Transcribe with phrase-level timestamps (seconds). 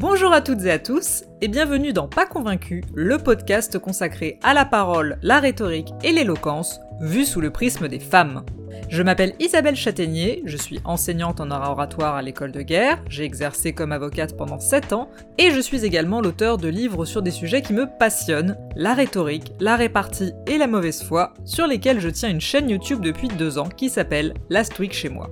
[0.00, 4.54] Bonjour à toutes et à tous, et bienvenue dans Pas Convaincu, le podcast consacré à
[4.54, 8.44] la parole, la rhétorique et l'éloquence, vu sous le prisme des femmes.
[8.88, 13.72] Je m'appelle Isabelle Châtaignier, je suis enseignante en oratoire à l'école de guerre, j'ai exercé
[13.72, 17.62] comme avocate pendant 7 ans, et je suis également l'auteur de livres sur des sujets
[17.62, 22.30] qui me passionnent, la rhétorique, la répartie et la mauvaise foi, sur lesquels je tiens
[22.30, 25.28] une chaîne YouTube depuis 2 ans qui s'appelle Last Week chez moi.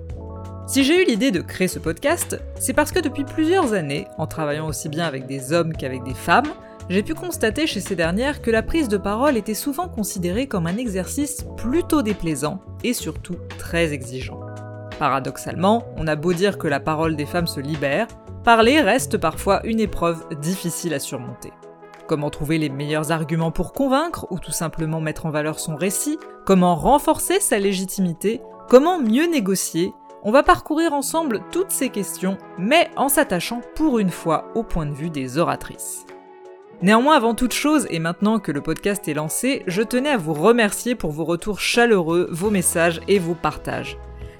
[0.66, 4.26] Si j'ai eu l'idée de créer ce podcast, c'est parce que depuis plusieurs années, en
[4.26, 6.48] travaillant aussi bien avec des hommes qu'avec des femmes,
[6.88, 10.66] j'ai pu constater chez ces dernières que la prise de parole était souvent considérée comme
[10.66, 14.40] un exercice plutôt déplaisant et surtout très exigeant.
[14.98, 18.08] Paradoxalement, on a beau dire que la parole des femmes se libère,
[18.42, 21.52] parler reste parfois une épreuve difficile à surmonter.
[22.08, 26.18] Comment trouver les meilleurs arguments pour convaincre ou tout simplement mettre en valeur son récit?
[26.44, 28.40] Comment renforcer sa légitimité?
[28.68, 29.92] Comment mieux négocier?
[30.26, 34.84] On va parcourir ensemble toutes ces questions, mais en s'attachant pour une fois au point
[34.84, 36.04] de vue des oratrices.
[36.82, 40.34] Néanmoins, avant toute chose, et maintenant que le podcast est lancé, je tenais à vous
[40.34, 43.98] remercier pour vos retours chaleureux, vos messages et vos partages.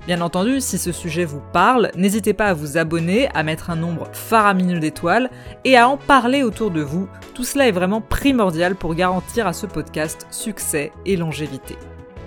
[0.09, 3.77] Bien entendu, si ce sujet vous parle, n'hésitez pas à vous abonner, à mettre un
[3.77, 5.31] nombre faramineux d'étoiles
[5.65, 7.09] et à en parler autour de vous.
[7.33, 11.77] Tout cela est vraiment primordial pour garantir à ce podcast succès et longévité.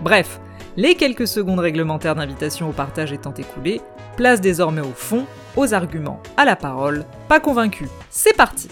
[0.01, 0.39] Bref,
[0.79, 3.81] les quelques secondes réglementaires d'invitation au partage étant écoulées,
[4.15, 5.25] place désormais au fond,
[5.57, 7.03] aux arguments, à la parole.
[7.27, 8.69] Pas convaincu, c'est parti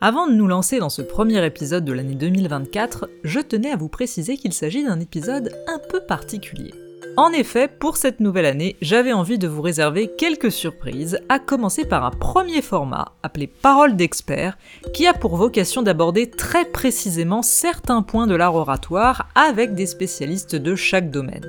[0.00, 3.90] Avant de nous lancer dans ce premier épisode de l'année 2024, je tenais à vous
[3.90, 6.72] préciser qu'il s'agit d'un épisode un peu particulier.
[7.20, 11.84] En effet, pour cette nouvelle année, j'avais envie de vous réserver quelques surprises, à commencer
[11.84, 14.56] par un premier format appelé Parole d'expert,
[14.94, 20.56] qui a pour vocation d'aborder très précisément certains points de l'art oratoire avec des spécialistes
[20.56, 21.44] de chaque domaine.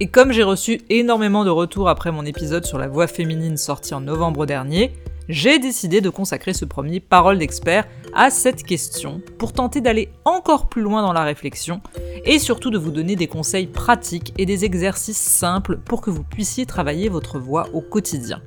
[0.00, 3.92] Et comme j'ai reçu énormément de retours après mon épisode sur la voix féminine sorti
[3.92, 4.94] en novembre dernier,
[5.28, 10.68] j'ai décidé de consacrer ce premier parole d'expert à cette question pour tenter d'aller encore
[10.68, 11.80] plus loin dans la réflexion
[12.24, 16.24] et surtout de vous donner des conseils pratiques et des exercices simples pour que vous
[16.24, 18.42] puissiez travailler votre voix au quotidien.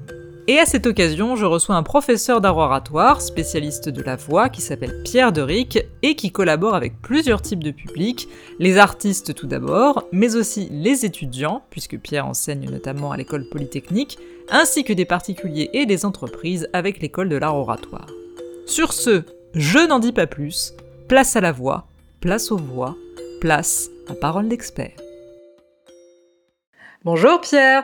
[0.47, 4.61] Et à cette occasion, je reçois un professeur d'art oratoire, spécialiste de la voix, qui
[4.61, 8.27] s'appelle Pierre Deric et qui collabore avec plusieurs types de publics,
[8.59, 14.19] les artistes tout d'abord, mais aussi les étudiants, puisque Pierre enseigne notamment à l'école polytechnique,
[14.49, 18.07] ainsi que des particuliers et des entreprises avec l'école de l'art oratoire.
[18.65, 19.23] Sur ce,
[19.53, 20.73] je n'en dis pas plus,
[21.07, 21.87] place à la voix,
[22.21, 22.95] place aux voix,
[23.41, 24.95] place à parole d'expert.
[27.03, 27.83] Bonjour Pierre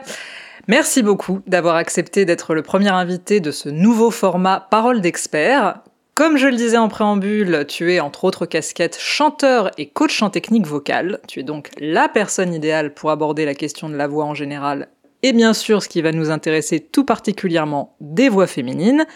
[0.68, 5.80] Merci beaucoup d'avoir accepté d'être le premier invité de ce nouveau format Parole d'expert.
[6.14, 10.30] Comme je le disais en préambule, tu es entre autres casquettes chanteur et coach en
[10.30, 11.18] technique vocale.
[11.26, 14.88] Tu es donc la personne idéale pour aborder la question de la voix en général
[15.22, 19.06] et bien sûr ce qui va nous intéresser tout particulièrement des voix féminines.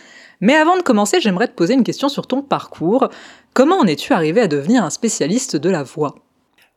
[0.40, 3.08] Mais avant de commencer, j'aimerais te poser une question sur ton parcours.
[3.54, 6.14] Comment en es-tu arrivé à devenir un spécialiste de la voix?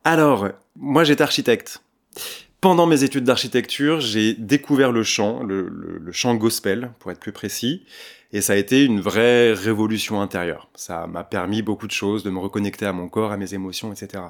[0.04, 1.82] Alors, moi j'étais architecte.
[2.60, 7.86] Pendant mes études d'architecture, j'ai découvert le chant, le, chant gospel, pour être plus précis,
[8.32, 10.68] et ça a été une vraie révolution intérieure.
[10.74, 13.92] Ça m'a permis beaucoup de choses, de me reconnecter à mon corps, à mes émotions,
[13.92, 14.24] etc.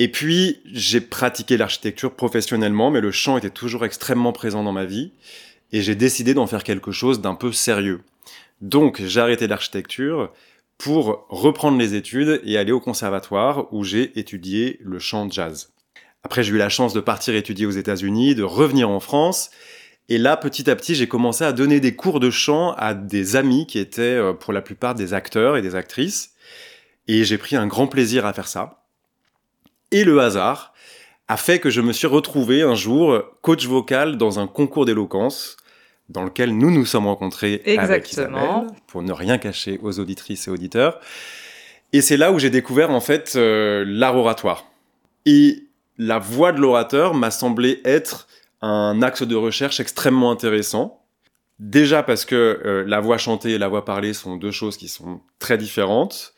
[0.00, 4.86] Et puis, j'ai pratiqué l'architecture professionnellement, mais le chant était toujours extrêmement présent dans ma
[4.86, 5.12] vie,
[5.72, 8.00] et j'ai décidé d'en faire quelque chose d'un peu sérieux.
[8.62, 10.32] Donc, j'ai arrêté l'architecture
[10.78, 15.70] pour reprendre les études et aller au conservatoire où j'ai étudié le chant jazz.
[16.24, 19.50] Après, j'ai eu la chance de partir étudier aux États-Unis, de revenir en France.
[20.08, 23.36] Et là, petit à petit, j'ai commencé à donner des cours de chant à des
[23.36, 26.32] amis qui étaient euh, pour la plupart des acteurs et des actrices.
[27.06, 28.79] Et j'ai pris un grand plaisir à faire ça.
[29.90, 30.72] Et le hasard
[31.28, 35.56] a fait que je me suis retrouvé un jour coach vocal dans un concours d'éloquence
[36.10, 40.50] dans lequel nous nous sommes rencontrés avec Isabelle, pour ne rien cacher aux auditrices et
[40.50, 41.00] auditeurs.
[41.92, 44.66] Et c'est là où j'ai découvert en fait euh, l'art oratoire.
[45.24, 45.64] Et
[45.98, 48.26] la voix de l'orateur m'a semblé être
[48.60, 51.04] un axe de recherche extrêmement intéressant.
[51.58, 54.88] Déjà parce que euh, la voix chantée et la voix parlée sont deux choses qui
[54.88, 56.32] sont très différentes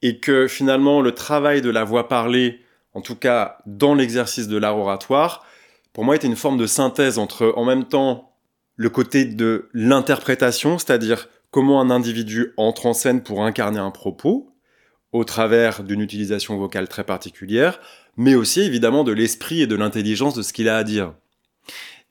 [0.00, 2.60] et que finalement le travail de la voix parlée,
[2.94, 5.44] en tout cas dans l'exercice de l'art oratoire,
[5.92, 8.32] pour moi était une forme de synthèse entre en même temps
[8.76, 14.52] le côté de l'interprétation, c'est-à-dire comment un individu entre en scène pour incarner un propos
[15.12, 17.78] au travers d'une utilisation vocale très particulière,
[18.16, 21.14] mais aussi évidemment de l'esprit et de l'intelligence de ce qu'il a à dire.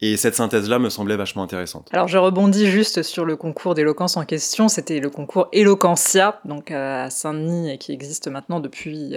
[0.03, 1.87] Et cette synthèse-là me semblait vachement intéressante.
[1.91, 4.67] Alors je rebondis juste sur le concours d'éloquence en question.
[4.67, 9.15] C'était le concours Eloquentia, donc à Saint-Denis, et qui existe maintenant depuis,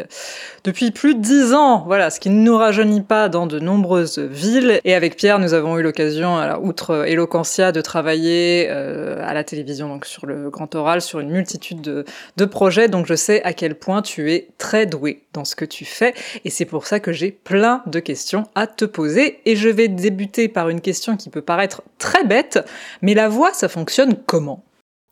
[0.63, 1.85] depuis plus de dix ans.
[1.87, 4.81] Voilà, ce qui ne nous rajeunit pas dans de nombreuses villes.
[4.85, 9.89] Et avec Pierre, nous avons eu l'occasion, outre Eloquentia, de travailler euh, à la télévision,
[9.89, 12.05] donc sur le grand oral, sur une multitude de,
[12.37, 12.89] de projets.
[12.89, 16.13] Donc je sais à quel point tu es très doué dans ce que tu fais.
[16.45, 19.41] Et c'est pour ça que j'ai plein de questions à te poser.
[19.47, 22.59] Et je vais débuter par une une question qui peut paraître très bête,
[23.03, 24.65] mais la voix, ça fonctionne comment?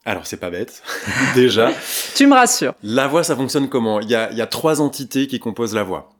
[0.05, 0.83] Alors c'est pas bête,
[1.35, 1.71] déjà.
[2.15, 2.75] tu me rassures.
[2.83, 4.01] La voix, ça fonctionne comment?
[4.01, 6.11] Il y, a, il y a trois entités qui composent la voix.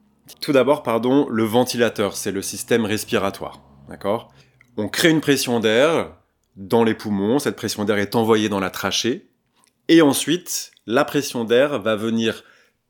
[0.41, 3.61] Tout d'abord, pardon, le ventilateur, c'est le système respiratoire.
[3.89, 4.31] D'accord?
[4.77, 6.15] On crée une pression d'air
[6.55, 9.29] dans les poumons, cette pression d'air est envoyée dans la trachée,
[9.89, 12.43] et ensuite, la pression d'air va venir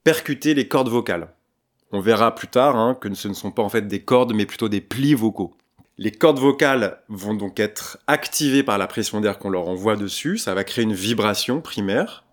[0.03, 1.33] percuter les cordes vocales.
[1.91, 4.45] On verra plus tard hein, que ce ne sont pas en fait des cordes, mais
[4.45, 5.55] plutôt des plis vocaux.
[5.97, 10.37] Les cordes vocales vont donc être activées par la pression d'air qu'on leur envoie dessus.
[10.37, 12.23] Ça va créer une vibration primaire.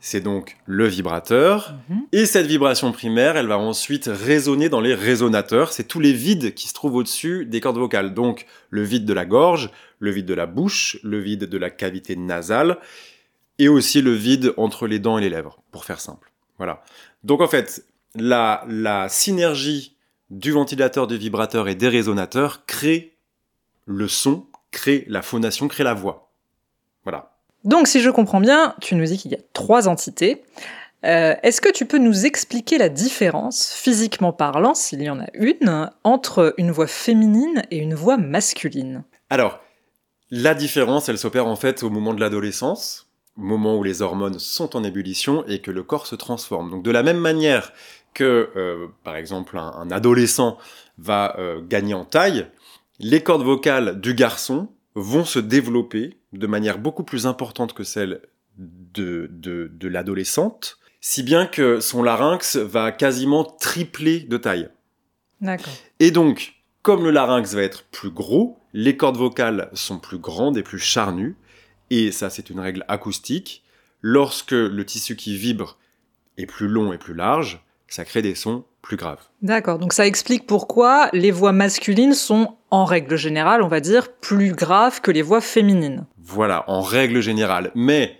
[0.00, 1.74] C'est donc le vibrateur.
[1.88, 2.02] Mhm.
[2.12, 5.72] Et cette vibration primaire, elle va ensuite résonner dans les résonateurs.
[5.72, 8.14] C'est tous les vides qui se trouvent au-dessus des cordes vocales.
[8.14, 11.70] Donc le vide de la gorge, le vide de la bouche, le vide de la
[11.70, 12.78] cavité nasale,
[13.58, 16.30] et aussi le vide entre les dents et les lèvres, pour faire simple.
[16.58, 16.84] Voilà.
[17.24, 17.84] Donc en fait,
[18.14, 19.96] la, la synergie
[20.30, 23.16] du ventilateur, du vibrateur et des résonateurs crée
[23.86, 26.30] le son, crée la phonation, crée la voix.
[27.04, 27.36] Voilà.
[27.64, 30.42] Donc si je comprends bien, tu nous dis qu'il y a trois entités.
[31.04, 35.26] Euh, est-ce que tu peux nous expliquer la différence, physiquement parlant, s'il y en a
[35.34, 39.04] une, entre une voix féminine et une voix masculine?
[39.30, 39.60] Alors,
[40.30, 44.38] la différence, elle s'opère en fait au moment de l'adolescence, au moment où les hormones
[44.38, 46.70] sont en ébullition et que le corps se transforme.
[46.70, 47.72] Donc de la même manière
[48.18, 50.58] que, euh, par exemple, un, adolescent
[50.98, 52.48] va euh, gagner en taille,
[52.98, 58.22] les cordes vocales du garçon vont se développer de manière beaucoup plus importante que celle
[58.56, 64.68] de, de, de l'adolescente, si bien que son larynx va quasiment tripler de taille.
[65.40, 65.72] D'accord.
[66.00, 70.56] Et donc, comme le larynx va être plus gros, les cordes vocales sont plus grandes
[70.56, 71.36] et plus charnues,
[71.90, 73.62] et ça c'est une règle acoustique,
[74.02, 75.78] lorsque le tissu qui vibre
[76.36, 79.20] est plus long et plus large, ça crée des sons plus graves.
[79.42, 84.12] D'accord, donc ça explique pourquoi les voix masculines sont, en règle générale, on va dire,
[84.12, 86.06] plus graves que les voix féminines.
[86.18, 87.70] Voilà, en règle générale.
[87.74, 88.18] Mais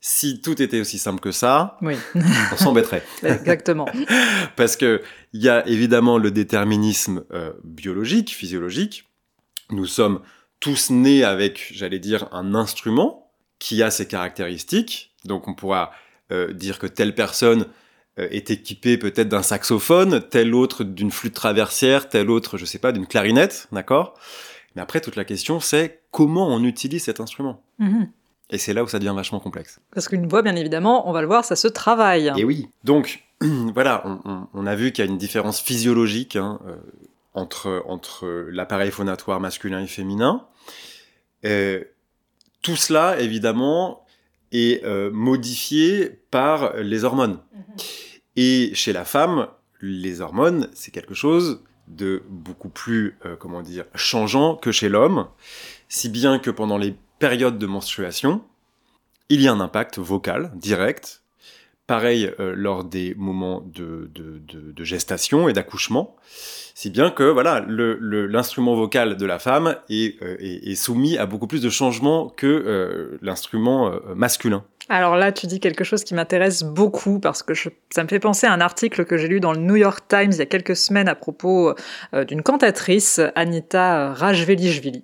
[0.00, 1.96] si tout était aussi simple que ça, oui.
[2.14, 3.04] on s'embêterait.
[3.22, 3.86] Exactement.
[4.56, 5.02] Parce que
[5.32, 9.08] il y a évidemment le déterminisme euh, biologique, physiologique.
[9.70, 10.20] Nous sommes
[10.58, 15.14] tous nés avec, j'allais dire, un instrument qui a ses caractéristiques.
[15.24, 15.92] Donc on pourra
[16.32, 17.66] euh, dire que telle personne
[18.16, 22.92] est équipé peut-être d'un saxophone, tel autre d'une flûte traversière, tel autre, je sais pas,
[22.92, 24.14] d'une clarinette, d'accord?
[24.74, 28.08] Mais après, toute la question, c'est comment on utilise cet instrument mhm.
[28.52, 29.80] Et c'est là où ça devient vachement complexe.
[29.94, 32.32] Parce qu'une voix, bien évidemment, on va le voir, ça se travaille.
[32.36, 32.68] Et oui.
[32.82, 34.04] Donc, voilà,
[34.52, 36.76] on, a vu qu'il y a une différence physiologique hein, euh,
[37.32, 40.46] entre, entre l'appareil phonatoire masculin et féminin.
[41.44, 41.84] Euh,
[42.60, 44.04] tout cela, évidemment,
[44.52, 47.38] est modifié par les hormones.
[47.54, 47.62] Mhm.
[48.36, 49.48] Et chez la femme,
[49.80, 55.26] les hormones, c'est quelque chose de beaucoup plus, euh, comment dire, changeant que chez l'homme,
[55.88, 58.42] si bien que pendant les périodes de menstruation,
[59.28, 61.19] il y a un impact vocal direct.
[61.90, 64.08] Pareil euh, lors des moments de,
[64.84, 66.14] gestation et d'accouchement,
[66.72, 71.60] si bien que voilà, l'instrument vocal de la femme euh, est, soumis à beaucoup plus
[71.60, 74.62] de changements que l'instrument masculin.
[74.88, 77.52] Alors là, tu dis quelque chose qui m'intéresse beaucoup parce que
[77.90, 80.30] ça me fait penser à un article que j'ai lu dans le New York Times
[80.32, 81.74] il y a quelques semaines à propos
[82.14, 85.02] euh, d'une cantatrice, Anita Rajvelishvili,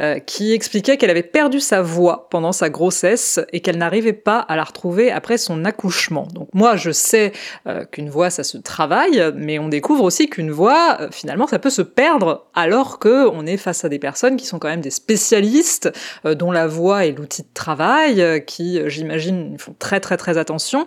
[0.00, 4.38] euh, qui expliquait qu'elle avait perdu sa voix pendant sa grossesse et qu'elle n'arrivait pas
[4.38, 6.26] à la retrouver après son accouchement.
[6.32, 7.32] Donc moi, je sais
[7.66, 11.70] euh, qu'une voix, ça se travaille, mais on découvre aussi qu'une voix, finalement, ça peut
[11.70, 14.90] se perdre alors que on est face à des personnes qui sont quand même des
[14.90, 15.90] spécialistes,
[16.24, 20.86] dont la voix est l'outil de travail, qui, j'imagine, font très très très attention.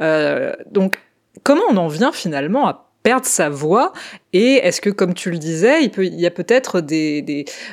[0.00, 0.98] Euh, donc,
[1.42, 3.92] comment on en vient finalement à perdre sa voix
[4.32, 7.22] et est-ce que, comme tu le disais, il y a peut-être des,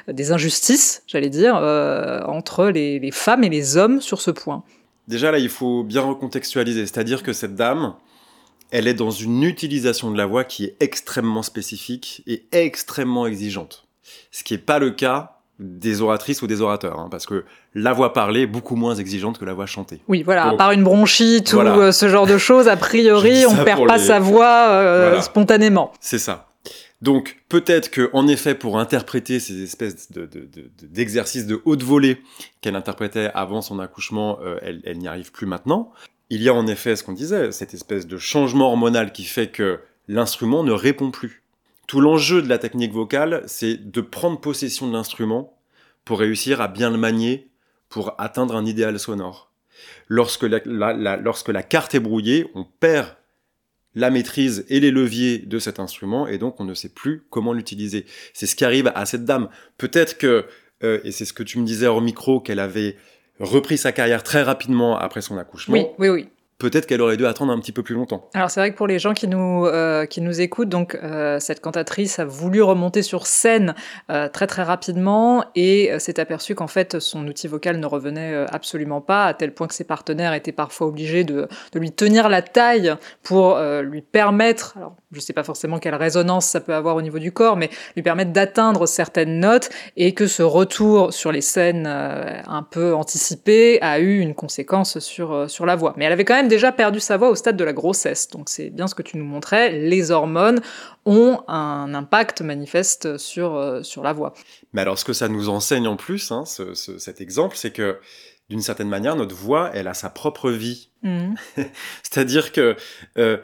[0.07, 4.63] des, injustices, j'allais dire, euh, entre les, les, femmes et les hommes sur ce point?
[5.07, 7.95] Déjà là, il faut bien recontextualiser, c'est-à-dire que cette dame,
[8.71, 13.88] elle est dans une utilisation de la voix qui est extrêmement spécifique et extrêmement exigeante.
[14.31, 17.94] Ce qui n'est pas le cas des oratrices ou des orateurs, hein, parce que la
[17.94, 20.01] voix parlée est beaucoup moins exigeante que la voix chantée.
[20.08, 23.63] Oui, voilà, à part une bronchite ou euh, ce genre de choses, a priori, on
[23.63, 25.91] perd pas sa voix euh, spontanément.
[26.00, 26.48] C'est ça.
[27.01, 30.10] Donc peut-être que en effet pour interpréter ces espèces
[30.84, 32.22] d'exercices de, de, haute volée
[32.62, 35.91] qu'elle interprétait avant son accouchement, euh, elle, elle n'y arrive plus maintenant.
[36.30, 39.48] Il y a en effet ce qu'on disait, cette espèce de changement hormonal qui fait
[39.48, 41.40] que l'instrument ne répond plus.
[41.91, 45.60] Tout l'enjeu de la technique vocale, c'est de prendre possession de l'instrument
[46.05, 47.50] pour réussir à bien le manier,
[47.89, 49.51] pour atteindre un idéal sonore.
[50.07, 53.17] Lorsque la, carte est brouillée, on perd
[53.93, 57.51] la maîtrise et les leviers de cet instrument et donc on ne sait plus comment
[57.51, 58.05] l'utiliser.
[58.31, 59.50] C'est ce qui arrive à cette dame.
[59.77, 60.45] Peut-être que,
[60.83, 62.95] euh, et c'est ce que tu me disais hors micro, qu'elle avait
[63.38, 65.75] repris sa carrière très rapidement après son accouchement.
[65.75, 66.29] Oui, oui, oui
[66.62, 68.30] peut-être qu'elle aurait dû attendre un petit peu plus longtemps.
[68.36, 71.39] Alors c'est vrai que pour les gens qui nous, euh, qui nous écoutent, donc euh,
[71.39, 73.74] cette cantatrice a voulu remonter sur scène
[74.12, 79.01] euh, très très rapidement et s'est aperçue qu'en fait son outil vocal ne revenait absolument
[79.01, 82.44] pas, à tel point que ses partenaires étaient parfois obligés de, de lui tenir la
[82.44, 86.96] taille pour lui permettre, alors je ne sais pas forcément quelle résonance ça peut avoir
[86.96, 91.32] au niveau du corps, mais lui permettre d'atteindre certaines notes et que ce retour sur
[91.32, 95.94] les scènes un peu anticipées a eu une conséquence sur, sur la voix.
[95.98, 98.27] Mais elle avait quand même déjà perdu sa voix au stade de la grossesse.
[98.29, 100.62] Donc c'est bien ce que tu nous montrais, les hormones
[101.05, 104.34] ont un impact manifeste sur, euh, sur la voix.
[104.74, 108.00] Mais alors ce que ça nous enseigne en plus, hein, cet exemple, c'est que
[108.50, 110.89] d'une certaine manière, notre voix, elle a sa propre vie.
[111.03, 111.36] Mmh.
[112.03, 112.75] C'est-à-dire que
[113.17, 113.38] euh,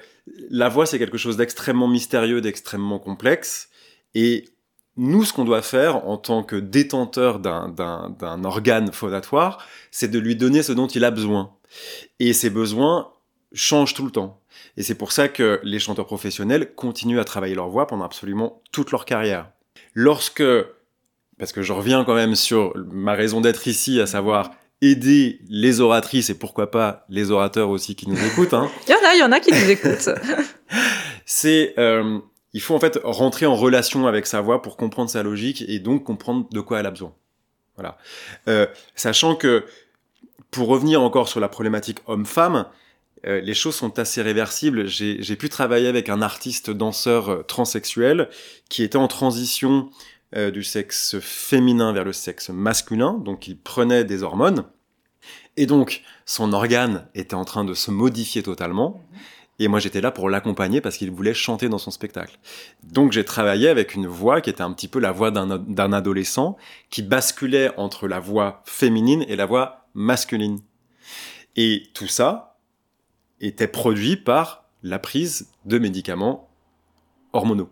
[0.50, 3.70] la voix, c'est quelque chose d'extrêmement mystérieux, d'extrêmement complexe.
[4.16, 4.50] Et
[4.98, 10.36] nous, ce qu'on doit faire en tant que détenteur d'un organe phonatoire, c'est de lui
[10.36, 11.57] donner ce dont il a besoin.
[12.20, 13.12] Et ces besoins
[13.54, 14.42] changent tout le temps.
[14.76, 18.62] Et c'est pour ça que les chanteurs professionnels continuent à travailler leur voix pendant absolument
[18.72, 19.50] toute leur carrière.
[19.94, 20.44] Lorsque,
[21.38, 25.80] parce que je reviens quand même sur ma raison d'être ici, à savoir aider les
[25.82, 28.54] oratrices et pourquoi pas les orateurs aussi qui nous écoutent.
[28.54, 28.70] Hein.
[28.88, 30.10] il y en a, il y en a qui nous écoutent.
[31.26, 32.20] c'est, euh,
[32.54, 35.80] il faut en fait rentrer en relation avec sa voix pour comprendre sa logique et
[35.80, 37.14] donc comprendre de quoi elle a besoin.
[37.76, 37.98] Voilà.
[38.48, 39.66] Euh, sachant que
[40.52, 42.66] pour revenir encore sur la problématique homme-femme,
[43.26, 44.88] euh, les choses sont assez réversibles.
[44.88, 48.30] J'ai pu travailler avec un artiste danseur euh, transsexuel
[48.70, 49.90] qui était en transition
[50.36, 54.66] euh, du sexe féminin vers le sexe masculin, donc il prenait des hormones,
[55.56, 59.02] et donc son organe était en train de se modifier totalement.
[59.60, 62.38] Et moi, j'étais là pour l'accompagner parce qu'il voulait chanter dans son spectacle.
[62.84, 66.58] Donc, j'ai travaillé avec une voix qui était un petit peu la voix d'un adolescent
[66.92, 70.60] qui basculait entre la voix féminine et la voix masculine.
[71.58, 72.60] Et tout ça
[73.42, 76.48] était produit par la prise de médicaments
[77.34, 77.70] hormonaux.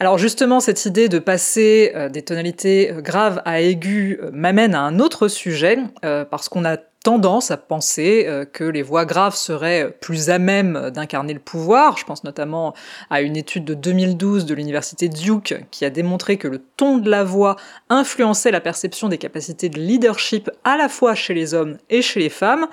[0.00, 4.76] Alors justement, cette idée de passer euh, des tonalités euh, graves à aiguës euh, m'amène
[4.76, 9.34] à un autre sujet, parce qu'on a tendance à penser euh, que les voix graves
[9.34, 11.96] seraient plus à même d'incarner le pouvoir.
[11.96, 12.74] Je pense notamment
[13.10, 17.10] à une étude de 2012 de l'université Duke qui a démontré que le ton de
[17.10, 17.56] la voix
[17.88, 22.20] influençait la perception des capacités de leadership à la fois chez les hommes et chez
[22.20, 22.66] les femmes.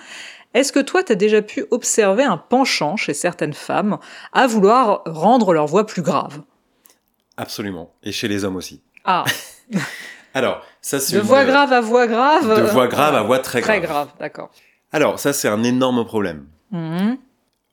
[0.54, 3.98] Est-ce que toi, tu as déjà pu observer un penchant chez certaines femmes
[4.32, 6.42] à vouloir rendre leur voix plus grave?
[7.38, 7.94] Absolument.
[8.04, 8.82] Et chez les hommes aussi.
[9.04, 9.26] Ah
[10.36, 11.16] Alors, ça c'est.
[11.16, 12.62] De voix grave à voix grave.
[12.62, 13.78] De voix grave à voix très grave.
[13.78, 14.52] Très grave, d'accord.
[14.92, 16.46] Alors, ça c'est un énorme problème.
[16.72, 17.18] Mhm.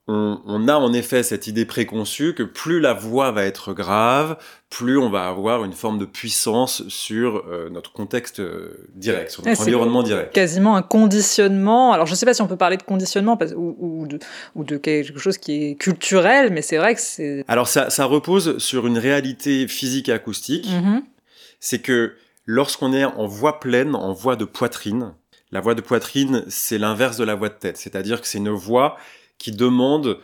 [0.08, 4.36] On, a en effet cette idée préconçue que plus la voix va être grave,
[4.68, 9.44] plus on va avoir une forme de puissance sur euh, notre contexte euh, direct, sur
[9.44, 10.34] notre environnement direct.
[10.34, 11.92] Quasiment un conditionnement.
[11.92, 14.06] Alors je ne sais pas si on peut parler de conditionnement ou,
[14.64, 17.44] de, quelque chose qui est culturel, mais c'est vrai que c'est.
[17.46, 20.68] Alors ça, repose sur une réalité physique et acoustique.
[20.68, 21.04] Mhm.
[21.60, 25.14] C'est que Lorsqu'on est en voix pleine, en voix de poitrine,
[25.52, 27.76] la voix de poitrine, c'est l'inverse de la voix de tête.
[27.76, 28.96] C'est-à-dire que c'est une voix
[29.38, 30.18] qui demande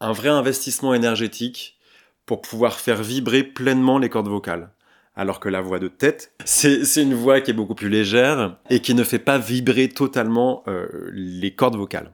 [0.00, 1.78] un vrai investissement énergétique
[2.24, 4.70] pour pouvoir faire vibrer pleinement les cordes vocales.
[5.16, 8.80] Alors que la voix de tête, c'est une voix qui est beaucoup plus légère et
[8.80, 12.12] qui ne fait pas vibrer totalement euh, les cordes vocales.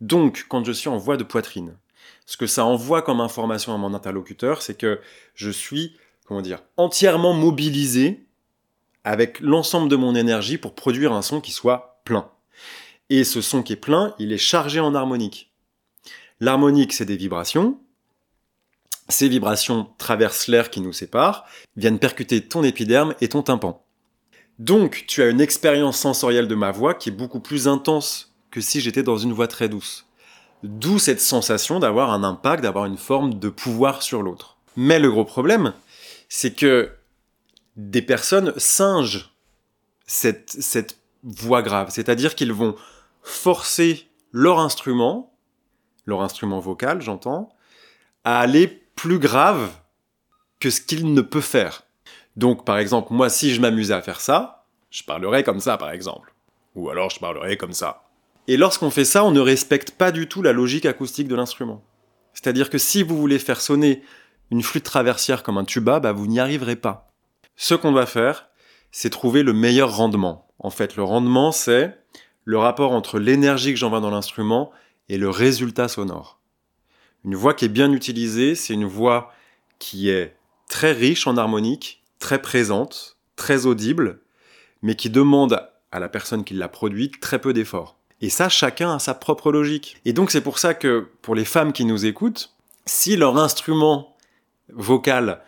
[0.00, 1.74] Donc, quand je suis en voix de poitrine,
[2.26, 5.00] ce que ça envoie comme information à mon interlocuteur, c'est que
[5.34, 5.96] je suis,
[6.26, 8.26] comment dire, entièrement mobilisé
[9.04, 12.28] avec l'ensemble de mon énergie pour produire un son qui soit plein.
[13.10, 15.52] Et ce son qui est plein, il est chargé en harmonique.
[16.40, 17.78] L'harmonique, c'est des vibrations.
[19.08, 21.44] Ces vibrations traversent l'air qui nous sépare,
[21.76, 23.84] viennent percuter ton épiderme et ton tympan.
[24.58, 28.60] Donc, tu as une expérience sensorielle de ma voix qui est beaucoup plus intense que
[28.60, 30.06] si j'étais dans une voix très douce.
[30.62, 34.56] D'où cette sensation d'avoir un impact, d'avoir une forme de pouvoir sur l'autre.
[34.76, 35.74] Mais le gros problème,
[36.28, 36.90] c'est que
[37.76, 39.34] des personnes singent
[40.06, 41.88] cette, voix grave.
[41.90, 42.76] C'est-à-dire qu'ils vont
[43.22, 45.32] forcer leur instrument,
[46.04, 47.48] leur instrument vocal, j'entends,
[48.24, 49.70] à aller plus grave
[50.60, 51.84] que ce qu'il ne peut faire.
[52.36, 55.90] Donc, par exemple, moi, si je m'amusais à faire ça, je parlerais comme ça, par
[55.90, 56.34] exemple.
[56.74, 58.02] Ou alors, je parlerais comme ça.
[58.46, 61.82] Et lorsqu'on fait ça, on ne respecte pas du tout la logique acoustique de l'instrument.
[62.34, 64.02] C'est-à-dire que si vous voulez faire sonner
[64.50, 67.13] une flûte traversière comme un tuba, bah, vous n'y arriverez pas.
[67.56, 68.48] Ce qu'on doit faire,
[68.90, 70.48] c'est trouver le meilleur rendement.
[70.58, 71.96] En fait, le rendement, c'est
[72.44, 74.70] le rapport entre l'énergie que j'envoie dans l'instrument
[75.08, 76.40] et le résultat sonore.
[77.24, 79.32] Une voix qui est bien utilisée, c'est une voix
[79.78, 80.36] qui est
[80.68, 84.20] très riche en harmonique, très présente, très audible,
[84.82, 87.96] mais qui demande à la personne qui l'a produite très peu d'efforts.
[88.20, 89.96] Et ça, chacun a sa propre logique.
[90.04, 92.54] Et donc c'est pour ça que pour les femmes qui nous écoutent,
[92.86, 94.16] si leur instrument
[94.68, 95.42] vocal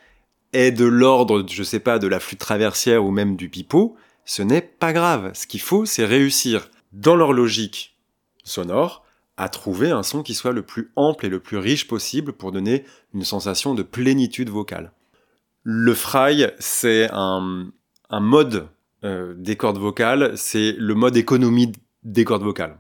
[0.53, 4.43] est de l'ordre, je sais pas, de la flûte traversière ou même du pipeau, ce
[4.43, 5.31] n'est pas grave.
[5.35, 7.97] Ce qu'il faut, c'est réussir dans leur logique
[8.45, 9.05] sonore
[9.37, 12.53] à trouver un son qui soit le plus ample et le plus riche possible pour
[12.53, 14.93] donner une sensation de plénitude vocale.
[15.63, 17.71] Le fry, c'est un,
[18.11, 18.69] mode
[19.05, 21.73] euh, des cordes vocales, c'est le mode économie
[22.03, 22.79] des cordes vocales.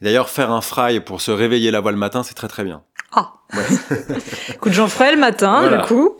[0.00, 2.84] D'ailleurs, faire un fry pour se réveiller la voix le matin, c'est très très bien.
[3.14, 4.16] Ah ouais.
[4.54, 6.16] Écoute, j'en ferai le matin, du coup.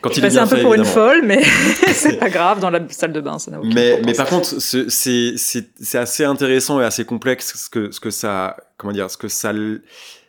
[0.00, 1.42] Quand il est un peu pour une folle, mais
[1.92, 4.58] c'est pas grave, dans la salle de bain, ça n'a aucune Mais, mais par contre,
[4.58, 5.34] c'est
[5.94, 9.52] assez intéressant et assez complexe ce que, ce que ça, comment dire, ce que ça,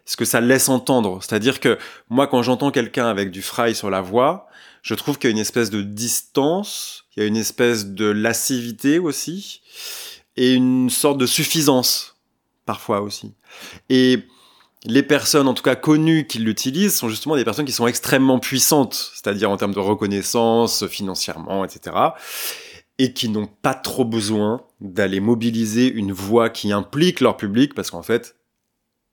[0.05, 1.19] ce que ça laisse entendre.
[1.21, 1.77] C'est-à-dire que
[2.09, 4.47] moi, quand j'entends quelqu'un avec du fry sur la voix,
[4.81, 8.05] je trouve qu'il y a une espèce de distance, il y a une espèce de
[8.05, 9.61] lascivité aussi,
[10.35, 12.17] et une sorte de suffisance,
[12.65, 13.33] parfois aussi.
[13.89, 14.25] Et
[14.85, 18.39] les personnes, en tout cas connues qui l'utilisent, sont justement des personnes qui sont extrêmement
[18.39, 21.95] puissantes, c'est-à-dire en termes de reconnaissance, financièrement, etc.
[22.97, 27.91] Et qui n'ont pas trop besoin d'aller mobiliser une voix qui implique leur public, parce
[27.91, 28.35] qu'en fait,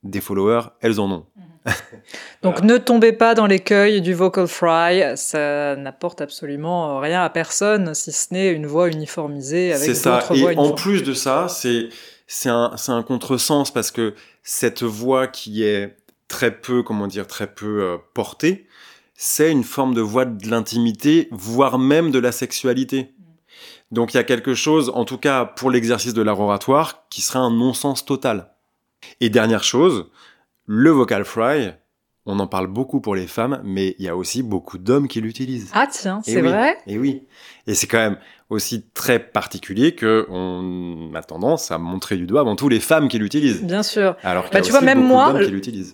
[0.03, 1.25] des followers, elles en ont.
[2.41, 7.93] Donc ne tombez pas dans l'écueil du vocal fry, ça n'apporte absolument rien à personne,
[7.93, 10.21] si ce n'est une voix uniformisée avec d'autres voix.
[10.21, 11.89] C'est ça, et en plus de ça, c'est
[12.31, 17.51] c'est un, un contresens parce que cette voix qui est très peu, comment dire, très
[17.51, 18.67] peu euh, portée,
[19.15, 23.15] c'est une forme de voix de l'intimité, voire même de la sexualité.
[23.91, 27.21] Donc il y a quelque chose, en tout cas pour l'exercice de l'art oratoire, qui
[27.21, 28.53] serait un non-sens total.
[29.21, 30.05] Et dernière chose,
[30.67, 31.73] le vocal fry,
[32.29, 35.19] on en parle beaucoup pour les femmes, mais il y a aussi beaucoup d'hommes qui
[35.19, 35.71] l'utilisent.
[35.73, 37.23] Ah tiens, c'est vrai Et oui.
[37.65, 38.17] Et c'est quand même
[38.49, 43.07] aussi très particulier que on a tendance à montrer du doigt avant tout les femmes
[43.07, 43.63] qui l'utilisent.
[43.63, 44.15] Bien sûr.
[44.23, 45.33] Alors bah, tu vois, même moi,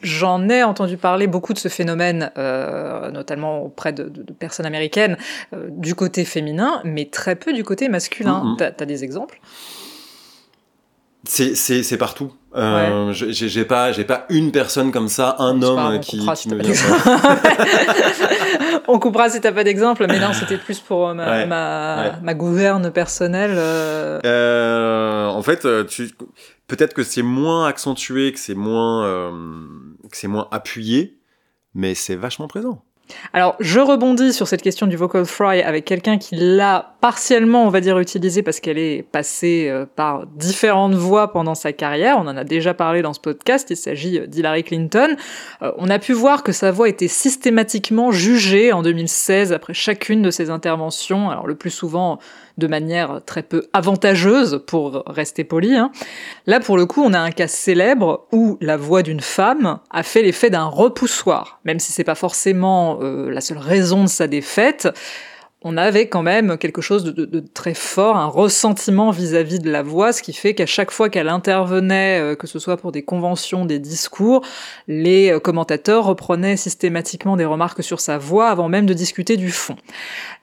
[0.03, 5.17] j'en ai entendu parler beaucoup de ce phénomène, euh, notamment auprès de, personnes américaines,
[5.53, 8.55] euh, du côté féminin, mais très peu du côté masculin.
[8.59, 9.39] Mm as des exemples?
[11.27, 12.31] C'est partout.
[12.55, 16.73] Euh, J'ai pas j'ai pas une personne comme ça, un homme qui, me vient.
[18.87, 22.33] on coupera si t'as pas d'exemple, mais non, c'était plus pour euh, ma, ma, ma,
[22.33, 23.55] gouverne personnelle.
[23.55, 24.19] Euh.
[24.25, 25.63] Euh, en fait,
[26.67, 29.31] peut-être que c'est moins accentué, que c'est moins
[30.09, 31.19] que c'est moins appuyé,
[31.73, 32.83] mais c'est vachement présent.
[33.33, 37.69] Alors, je rebondis sur cette question du vocal fry avec quelqu'un qui l'a partiellement, on
[37.69, 42.17] va dire, utilisé parce qu'elle est passée euh, par différentes voix pendant sa carrière.
[42.17, 43.67] On en a déjà parlé dans ce podcast.
[43.69, 45.15] Il s'agit euh, d'Hillary Clinton.
[45.61, 50.23] Euh, on a pu voir que sa voix était systématiquement jugée en 2016 après chacune
[50.23, 51.29] de ses interventions.
[51.29, 52.17] Alors, le plus souvent
[52.57, 55.75] de manière très peu avantageuse, pour rester poli.
[55.75, 55.91] Hein.
[56.47, 60.01] Là, pour le coup, on a un cas célèbre où la voix d'une femme a
[60.01, 64.87] fait l'effet d'un repoussoir, même si c'est pas forcément la seule raison de sa défaite
[65.67, 70.13] on avait quand même quelque chose de, très fort, un ressentiment vis-à-vis de la voix,
[70.13, 73.65] ce qui fait qu'à chaque fois qu'elle intervenait, euh, que ce soit pour des conventions,
[73.65, 74.45] des discours,
[74.87, 79.49] les euh, commentateurs reprenaient systématiquement des remarques sur sa voix avant même de discuter du
[79.49, 79.75] fond.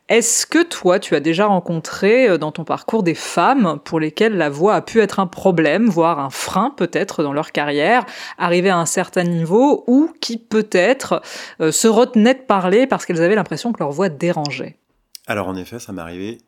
[0.08, 4.36] Est-ce que toi, tu as déjà rencontré euh, dans ton parcours des femmes pour lesquelles
[4.36, 8.04] la voix a pu être un problème, voire un frein peut-être dans leur carrière,
[8.38, 11.22] arriver à un certain niveau, ou qui peut-être
[11.60, 14.78] se retenaient de parler parce qu'elles avaient l'impression que leur voix dérangeait?
[15.26, 16.38] Alors en effet, ça m'est arrivé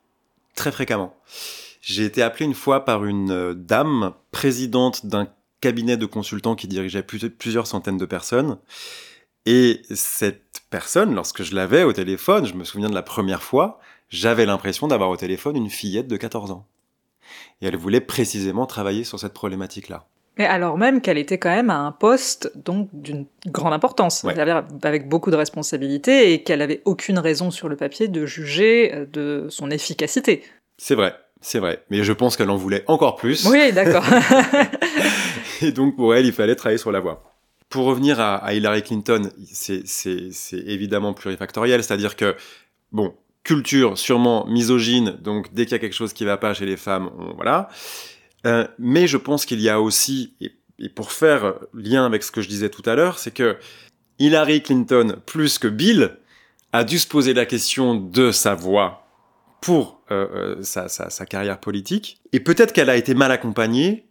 [0.55, 1.15] très fréquemment.
[1.81, 5.29] J'ai été appelé une fois par une euh, dame présidente d'un
[5.61, 8.59] cabinet de consultants qui dirigeait plusieurs centaines de personnes.
[9.47, 13.81] Et cette personne, lorsque je l'avais au téléphone, je me souviens de la première fois,
[14.09, 16.67] j'avais l'impression d'avoir au téléphone une fillette de 14 ans.
[17.61, 20.07] Et elle voulait précisément travailler sur cette problématique-là.
[20.39, 24.25] Mais alors même qu'elle était quand même à un poste donc d'une grande importance,
[24.83, 29.07] avec beaucoup de responsabilités et qu'elle avait aucune raison sur le papier de juger euh,
[29.07, 30.43] de son efficacité.
[30.77, 31.85] C'est vrai, c'est vrai.
[31.91, 33.47] Mais je pense qu'elle en voulait encore plus.
[33.47, 34.05] Oui, d'accord.
[35.63, 37.23] et donc pour elle, il fallait travailler sur la voix.
[37.69, 39.83] Pour revenir à, Hillary Clinton, c'est
[40.53, 42.37] évidemment plurifactoriel, c'est-à-dire que
[42.93, 46.67] bon, culture sûrement misogyne, donc dès qu'il y a quelque chose qui va pas chez
[46.67, 47.69] les femmes, on, voilà.
[48.47, 52.43] Euh, mais je pense qu'il y a aussi, et, pour faire lien avec ce que
[52.43, 53.57] je disais tout à l'heure, c'est que
[54.19, 56.17] Hillary Clinton, plus que Bill,
[56.73, 59.07] a dû se poser la question de sa voix
[59.61, 62.21] pour euh, euh, sa carrière politique.
[62.33, 64.07] Et peut-être qu'elle a été mal accompagnée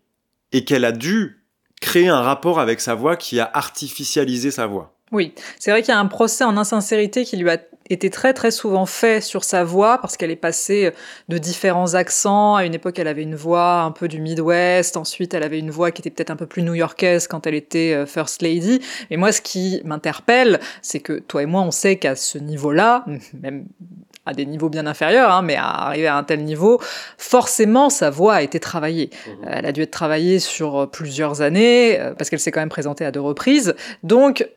[0.51, 1.43] et qu'elle a dû
[1.81, 4.95] créer un rapport avec sa voix qui a artificialisé sa voix.
[5.13, 7.57] Oui, c'est vrai qu'il y a un procès en insincérité qui lui a
[7.89, 10.91] été très très souvent fait sur sa voix parce qu'elle est passée
[11.29, 12.55] de différents accents.
[12.55, 14.97] À une époque, elle avait une voix un peu du Midwest.
[14.97, 17.93] Ensuite, elle avait une voix qui était peut-être un peu plus new-yorkaise quand elle était
[17.93, 18.81] euh, First Lady.
[19.11, 23.05] Et moi, ce qui m'interpelle, c'est que toi et moi, on sait qu'à ce niveau-là,
[23.39, 23.65] même
[24.25, 26.79] à des niveaux bien inférieurs, hein, mais à arriver à un tel niveau,
[27.17, 29.09] forcément sa voix a été travaillée.
[29.11, 29.31] Mmh.
[29.47, 33.03] Elle a dû être travaillée sur plusieurs années, euh, parce qu'elle s'est quand même présentée
[33.03, 33.75] à deux reprises.
[34.01, 34.47] Donc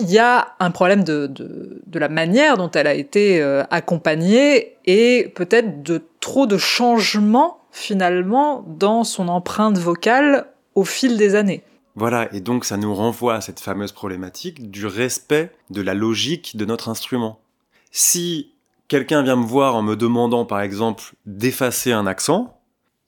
[0.00, 4.76] il y a un problème de, de, la manière dont elle a été euh, accompagnée
[4.84, 11.62] et peut-être de trop de changements finalement dans son empreinte vocale au fil des années.
[11.94, 16.56] Voilà, et donc ça nous renvoie à cette fameuse problématique du respect de la logique
[16.56, 17.40] de notre instrument.
[17.90, 18.52] Si
[18.88, 22.58] quelqu'un vient me voir en me demandant par exemple d'effacer un accent,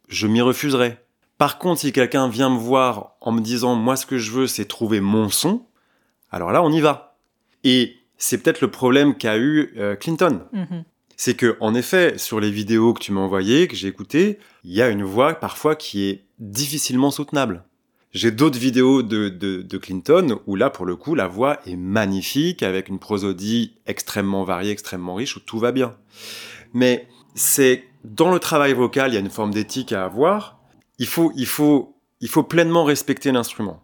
[0.09, 0.99] je m'y refuserai.
[1.39, 4.47] Par contre, si quelqu'un vient me voir en me disant moi ce que je veux
[4.47, 5.63] c'est trouver mon son,
[6.35, 7.17] alors là, on y va.
[7.63, 10.43] Et c'est peut-être le problème qu'a eu euh, Clinton.
[10.53, 10.83] Mm-hmm.
[11.17, 14.73] C'est que, en effet, sur les vidéos que tu m'as envoyées, que j'ai écoutées, il
[14.73, 17.65] y a une voix parfois qui est difficilement soutenable.
[18.13, 22.63] J'ai d'autres vidéos de, de, Clinton où là, pour le coup, la voix est magnifique,
[22.63, 25.97] avec une prosodie extrêmement variée, extrêmement riche, où tout va bien.
[26.73, 30.61] Mais c'est dans le travail vocal, il y a une forme d'éthique à avoir.
[30.99, 33.83] Il faut, il faut, il faut pleinement respecter l'instrument.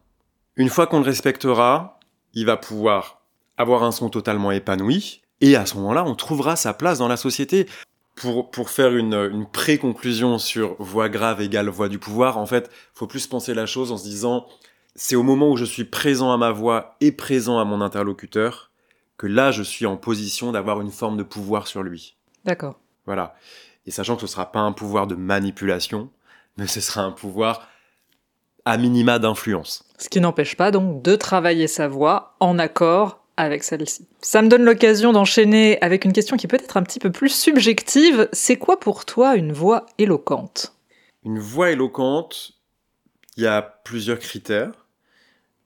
[0.56, 1.99] Une fois qu'on le respectera,
[2.34, 3.22] il va pouvoir
[3.56, 7.16] avoir un son totalement épanoui, et à ce moment-là, on trouvera sa place dans la
[7.16, 7.66] société.
[8.14, 12.70] Pour, pour faire une, une pré-conclusion sur voix grave égale voix du pouvoir, en fait,
[12.92, 14.46] faut plus penser la chose en se disant,
[14.94, 18.70] c'est au moment où je suis présent à ma voix et présent à mon interlocuteur
[19.16, 22.16] que là, je suis en position d'avoir une forme de pouvoir sur lui.
[22.44, 22.78] D'accord.
[23.06, 23.34] Voilà.
[23.86, 26.10] Et sachant que ce sera pas un pouvoir de manipulation,
[26.56, 27.68] mais ce sera un pouvoir
[28.64, 29.84] à minima d'influence.
[30.00, 34.06] Ce qui n'empêche pas donc de travailler sa voix en accord avec celle-ci.
[34.22, 37.28] Ça me donne l'occasion d'enchaîner avec une question qui peut être un petit peu plus
[37.28, 38.28] subjective.
[38.32, 40.74] C'est quoi pour toi une voix éloquente?
[41.24, 42.52] Une voix éloquente,
[43.36, 44.72] il y a plusieurs critères.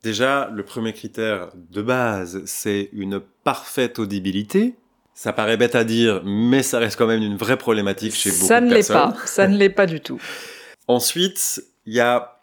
[0.03, 4.75] Déjà, le premier critère de base, c'est une parfaite audibilité.
[5.15, 8.43] Ça paraît bête à dire, mais ça reste quand même une vraie problématique chez beaucoup
[8.43, 8.59] de personnes.
[8.59, 10.21] Ça ne l'est pas, ça ne l'est pas du tout.
[10.89, 12.34] Ensuite, il y a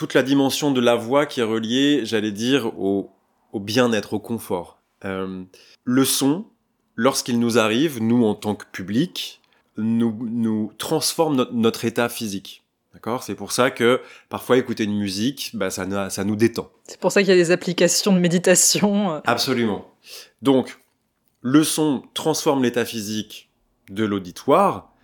[0.00, 3.10] toute la dimension de la voix qui est reliée, j'allais dire, au,
[3.52, 4.80] bien-être, au confort.
[5.04, 5.44] Euh,
[5.84, 6.46] le son,
[6.96, 9.42] lorsqu'il nous arrive, nous en tant que public,
[9.76, 12.64] nous, nous transforme notre état physique.
[12.94, 13.22] D'accord?
[13.22, 16.70] C'est pour ça que parfois écouter une musique, bah, ça, ça nous détend.
[16.86, 19.20] C'est pour ça qu'il y a des applications de méditation.
[19.26, 19.86] Absolument.
[20.40, 20.78] Donc,
[21.42, 23.50] le son transforme l'état physique
[23.90, 24.94] de l'auditoire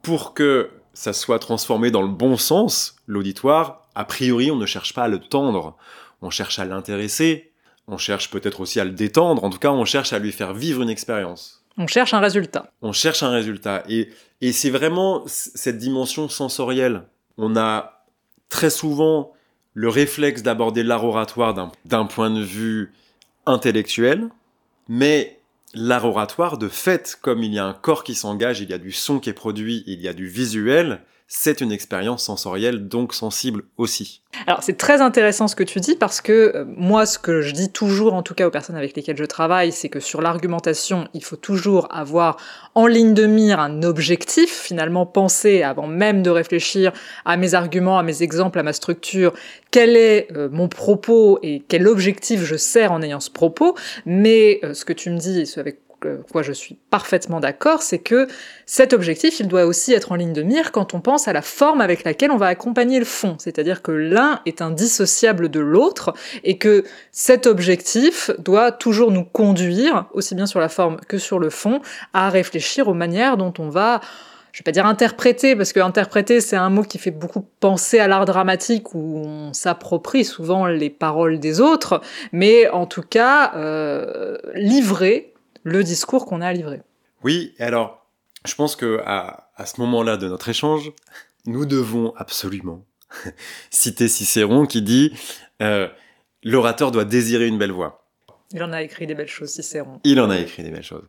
[0.00, 4.92] pour que ça soit transformé dans le bon sens, l'auditoire, a priori, on ne cherche
[4.92, 5.74] pas à le tendre,
[6.20, 7.52] on cherche à l'intéresser,
[7.88, 10.52] on cherche peut-être aussi à le détendre, en tout cas, on cherche à lui faire
[10.52, 11.64] vivre une expérience.
[11.78, 12.70] On cherche un résultat.
[12.82, 13.82] On cherche un résultat.
[13.88, 14.10] Et,
[14.42, 17.04] et c'est vraiment cette dimension sensorielle.
[17.38, 18.04] On a
[18.50, 19.32] très souvent
[19.72, 21.54] le réflexe d'aborder l'art oratoire
[21.86, 22.92] d'un point de vue
[23.46, 24.28] intellectuel,
[24.86, 25.39] mais
[25.74, 28.78] l'art oratoire, de fait, comme il y a un corps qui s'engage, il y a
[28.78, 33.14] du son qui est produit, il y a du visuel, c'est une expérience sensorielle, donc
[33.14, 34.22] sensible aussi.
[34.48, 37.52] Alors c'est très intéressant ce que tu dis parce que euh, moi ce que je
[37.52, 41.06] dis toujours en tout cas aux personnes avec lesquelles je travaille, c'est que sur l'argumentation,
[41.14, 42.36] il faut toujours avoir
[42.74, 46.92] en ligne de mire un objectif, finalement penser avant même de réfléchir
[47.24, 49.32] à mes arguments, à mes exemples, à ma structure,
[49.70, 54.58] quel est euh, mon propos et quel objectif je sers en ayant ce propos, mais
[54.64, 55.78] euh, ce que tu me dis et ce avec
[56.32, 58.26] quoi je suis parfaitement d'accord, c'est que
[58.66, 61.42] cet objectif, il doit aussi être en ligne de mire quand on pense à la
[61.42, 63.36] forme avec laquelle on va accompagner le fond.
[63.38, 66.12] C'est-à-dire que l'un est indissociable de l'autre
[66.44, 71.38] et que cet objectif doit toujours nous conduire, aussi bien sur la forme que sur
[71.38, 71.80] le fond,
[72.12, 74.00] à réfléchir aux manières dont on va
[74.52, 78.00] je vais pas dire interpréter, parce que interpréter, c'est un mot qui fait beaucoup penser
[78.00, 82.00] à l'art dramatique où on s'approprie souvent les paroles des autres,
[82.32, 85.29] mais en tout cas, euh, livrer
[85.62, 86.82] le discours qu'on a à livrer.
[87.22, 88.06] Oui, et alors,
[88.46, 90.92] je pense que à, ce moment-là de notre échange,
[91.46, 92.84] nous devons absolument
[93.70, 95.12] citer Cicéron qui dit
[95.60, 95.88] euh,
[96.42, 98.06] l'orateur doit désirer une belle voix.
[98.52, 100.00] Il en a écrit des belles choses, Cicéron.
[100.04, 101.06] Il en a écrit des belles choses.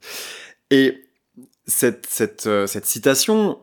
[0.70, 1.06] Et
[1.66, 3.60] cette, cette, euh, cette citation,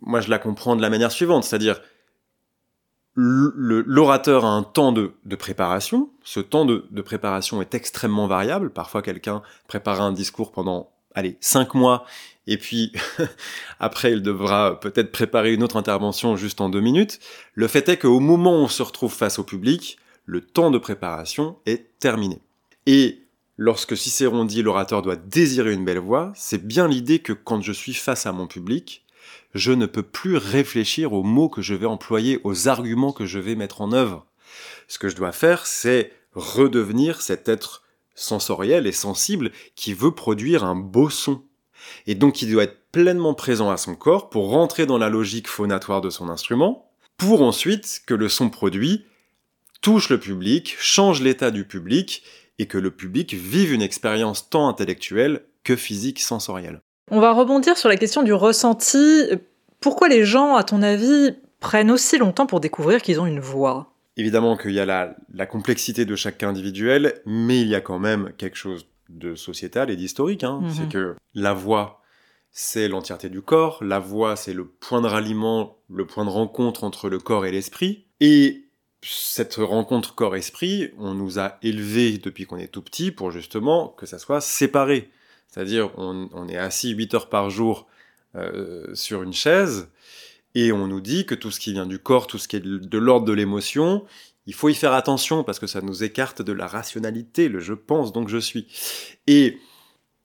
[0.00, 1.80] moi je la comprends de la manière suivante, c'est-à-dire
[3.20, 6.10] l'orateur a un temps de, préparation.
[6.22, 8.70] Ce temps de, de, préparation est extrêmement variable.
[8.70, 12.04] Parfois, quelqu'un prépare un discours pendant, allez, cinq mois,
[12.46, 12.92] et puis
[13.80, 17.20] après, il devra peut-être préparer une autre intervention juste en deux minutes.
[17.54, 20.78] Le fait est qu'au moment où on se retrouve face au public, le temps de
[20.78, 22.40] préparation est terminé.
[22.86, 23.26] Et
[23.56, 27.72] lorsque Cicéron dit l'orateur doit désirer une belle voix, c'est bien l'idée que quand je
[27.72, 29.04] suis face à mon public,
[29.54, 33.38] je ne peux plus réfléchir aux mots que je vais employer, aux arguments que je
[33.38, 34.26] vais mettre en œuvre.
[34.88, 37.84] Ce que je dois faire, c'est redevenir cet être
[38.14, 41.42] sensoriel et sensible qui veut produire un beau son.
[42.06, 45.48] Et donc il doit être pleinement présent à son corps pour rentrer dans la logique
[45.48, 49.04] phonatoire de son instrument, pour ensuite que le son produit
[49.80, 52.22] touche le public, change l'état du public,
[52.58, 56.82] et que le public vive une expérience tant intellectuelle que physique sensorielle.
[57.10, 59.24] On va rebondir sur la question du ressenti.
[59.80, 63.92] Pourquoi les gens, à ton avis, prennent aussi longtemps pour découvrir qu'ils ont une voix?
[64.16, 67.98] Évidemment qu'il y a la, complexité de chaque cas individuel, mais il y a quand
[67.98, 70.44] même quelque chose de sociétal et d'historique.
[70.44, 70.60] Hein.
[70.62, 70.70] Mhm.
[70.70, 72.02] C'est que la voix,
[72.50, 73.82] c'est l'entièreté du corps.
[73.82, 77.52] La voix, c'est le point de ralliement, le point de rencontre entre le corps et
[77.52, 78.06] l'esprit.
[78.20, 78.64] Et
[79.02, 84.06] cette rencontre corps-esprit, on nous a élevés depuis qu'on est tout petit pour justement que
[84.06, 85.10] ça soit séparé.
[85.48, 87.86] C'est-à-dire, on, est assis 8 heures par jour
[88.36, 89.88] euh, sur une chaise
[90.54, 92.60] et on nous dit que tout ce qui vient du corps, tout ce qui est
[92.60, 94.04] de l'ordre de l'émotion,
[94.46, 97.74] il faut y faire attention parce que ça nous écarte de la rationalité, le je
[97.74, 98.66] pense donc je suis.
[99.26, 99.58] Et,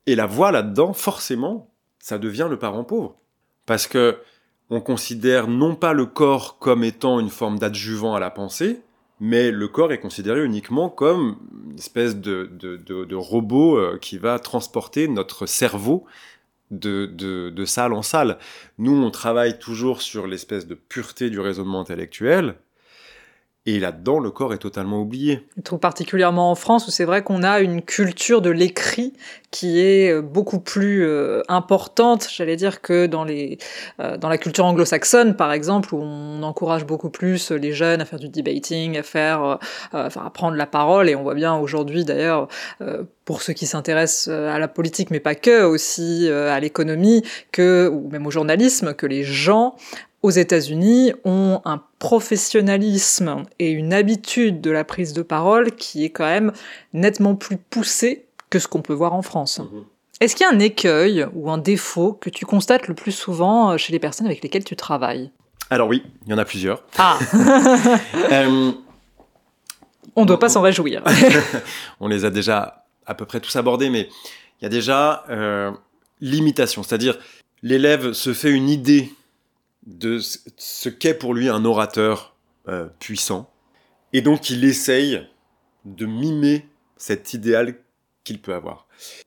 [0.06, 3.16] et la voix là-dedans, forcément, ça devient le parent pauvre.
[3.66, 4.18] Parce que
[4.70, 8.80] on considère non pas le corps comme étant une forme d'adjuvant à la pensée,
[9.20, 11.36] mais le corps est considéré uniquement comme
[11.70, 16.04] une espèce de, de, robot euh, qui va transporter notre cerveau
[16.70, 18.38] de, de, salle en salle.
[18.78, 22.56] Nous, on travaille toujours sur l'espèce de pureté du raisonnement intellectuel,
[23.66, 25.46] et là-dedans, le corps est totalement oublié.
[25.64, 29.14] Tout particulièrement en France, où c'est vrai qu'on a une culture de l'écrit
[29.50, 33.56] qui est euh, beaucoup plus euh, importante, j'allais dire, que dans, les,
[34.00, 38.04] euh, dans la culture anglo-saxonne, par exemple, où on encourage beaucoup plus les jeunes à
[38.04, 39.58] faire du debating, à faire,
[39.94, 41.08] enfin, à prendre la parole.
[41.08, 42.48] Et on voit bien aujourd'hui, d'ailleurs,
[43.24, 47.22] pour ceux qui s'intéressent à la politique, mais pas que, aussi à l'économie,
[47.52, 49.76] que, ou même au journalisme, que les gens
[50.24, 56.08] aux États-Unis ont un professionnalisme et une habitude de la prise de parole qui est
[56.08, 56.50] quand même
[56.94, 59.58] nettement plus poussée que ce qu'on peut voir en France.
[59.58, 59.84] Mhm.
[60.20, 63.72] Est-ce qu'il y a un écueil ou un défaut que tu constates le plus souvent
[63.72, 65.30] euh, chez les personnes avec lesquelles tu travailles?
[65.68, 66.82] Alors oui, il y en a plusieurs.
[66.96, 67.18] Ah
[68.32, 68.72] euh,
[70.16, 71.04] On ne doit pas s'en réjouir.
[72.00, 74.08] on les a déjà à peu près tous abordés, mais
[74.58, 75.70] il y a déjà euh,
[76.22, 77.18] l'imitation, c'est-à-dire
[77.62, 79.12] l'élève se fait une idée
[79.86, 82.34] de ce qu'est pour lui un orateur
[82.68, 83.50] euh, puissant.
[84.12, 85.26] Et donc il essaye
[85.84, 86.66] de mimer
[86.96, 87.76] cet idéal
[88.22, 88.86] qu'il peut avoir.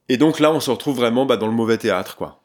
[0.09, 2.41] Et donc là, on se retrouve vraiment bah, dans le mauvais théâtre, quoi.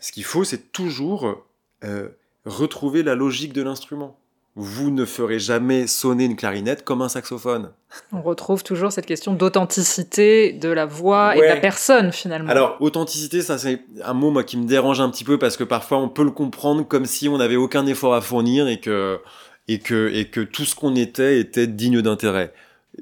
[0.00, 1.42] Ce qu'il faut, c'est toujours
[1.82, 2.08] euh,
[2.44, 4.20] retrouver la logique de l'instrument
[4.58, 7.72] vous ne ferez jamais sonner une clarinette comme un saxophone.
[8.10, 12.48] On retrouve toujours cette question d'authenticité de la voix et de la personne finalement.
[12.48, 15.64] Alors, authenticité, ça c'est un mot moi qui me dérange un petit peu parce que
[15.64, 19.20] parfois on peut le comprendre comme si on n'avait aucun effort à fournir et que,
[19.68, 22.54] et que, et que tout ce qu'on était était digne d'intérêt.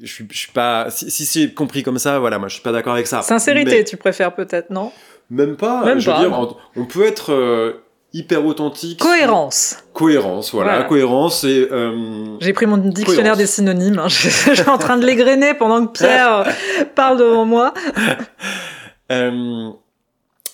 [0.02, 0.90] Je suis, je suis pas.
[0.90, 3.22] Si, c'est compris comme ça, voilà, moi je suis pas d'accord avec ça.
[3.22, 4.90] Sincérité, tu préfères peut-être, non?
[5.30, 5.84] Même pas.
[5.84, 7.32] Même je veux dire, on peut être.
[7.32, 7.83] Euh,
[8.14, 9.00] hyper authentique.
[9.00, 9.76] Cohérence.
[9.92, 11.68] Cohérence, voilà, cohérence et.
[11.70, 13.98] Euh, J'ai pris mon dictionnaire des synonymes.
[13.98, 14.08] Hein.
[14.08, 16.46] Je, suis en train de l'égrener pendant que Pierre
[16.94, 17.74] parle devant moi.
[19.12, 19.68] Euh,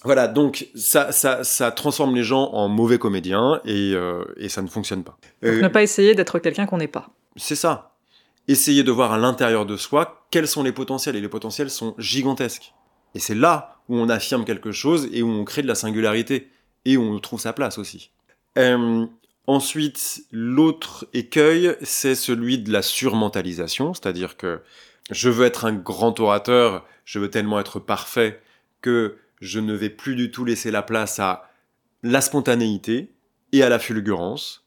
[0.03, 4.61] voilà, donc ça, ça, ça transforme les gens en mauvais comédiens et, euh, et ça
[4.61, 5.17] ne fonctionne pas.
[5.41, 7.11] Donc ne pas essayer d'être quelqu'un qu'on n'est pas.
[7.37, 7.93] C'est ça.
[8.49, 11.95] Essayer de voir à l'intérieur de soi quels sont les potentiels et les potentiels sont
[11.97, 12.75] gigantesques.
[13.15, 16.49] Et c'est là où on affirme quelque chose et où on crée de la singularité
[16.85, 18.11] et on trouve sa place aussi.
[18.59, 19.07] Euh,
[19.47, 24.61] ensuite, l'autre écueil, c'est celui de la surmentalisation, c'est-à-dire que
[25.11, 28.41] je veux être un grand orateur, je veux tellement être parfait
[28.81, 31.51] que je ne vais plus du tout laisser la place à
[32.03, 33.11] la spontanéité
[33.53, 34.65] et à la fulgurance.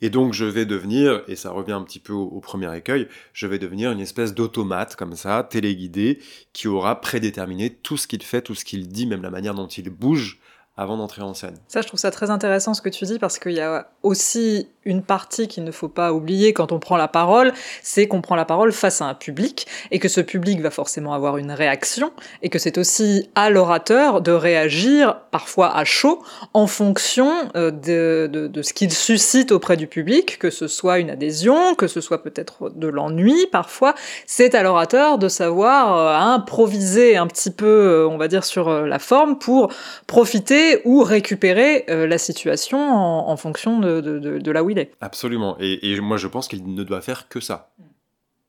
[0.00, 3.46] Et donc je vais devenir, et ça revient un petit peu au, premier écueil, je
[3.46, 6.18] vais devenir une espèce d'automate comme ça, téléguidé,
[6.52, 9.68] qui aura prédéterminé tout ce qu'il fait, tout ce qu'il dit, même la manière dont
[9.68, 10.40] il bouge,
[10.76, 11.56] avant d'entrer en scène.
[11.68, 14.68] Ça, je trouve ça très intéressant ce que tu dis parce qu'il y a aussi
[14.84, 18.36] une partie qu'il ne faut pas oublier quand on prend la parole, c'est qu'on prend
[18.36, 22.10] la parole face à un public et que ce public va forcément avoir une réaction
[22.40, 26.22] et que c'est aussi à l'orateur de réagir parfois à chaud
[26.54, 31.10] en fonction euh, de, de, ce qu'il suscite auprès du public, que ce soit une
[31.10, 33.94] adhésion, que ce soit peut-être de l'ennui parfois.
[34.26, 38.70] C'est à l'orateur de savoir euh, improviser un petit peu, euh, on va dire, sur
[38.70, 39.72] la forme pour
[40.06, 44.92] profiter ou récupérer euh, la situation en, fonction de, là où il est.
[45.00, 45.56] Absolument.
[45.60, 47.72] Et, moi, je pense qu'il ne doit faire que ça.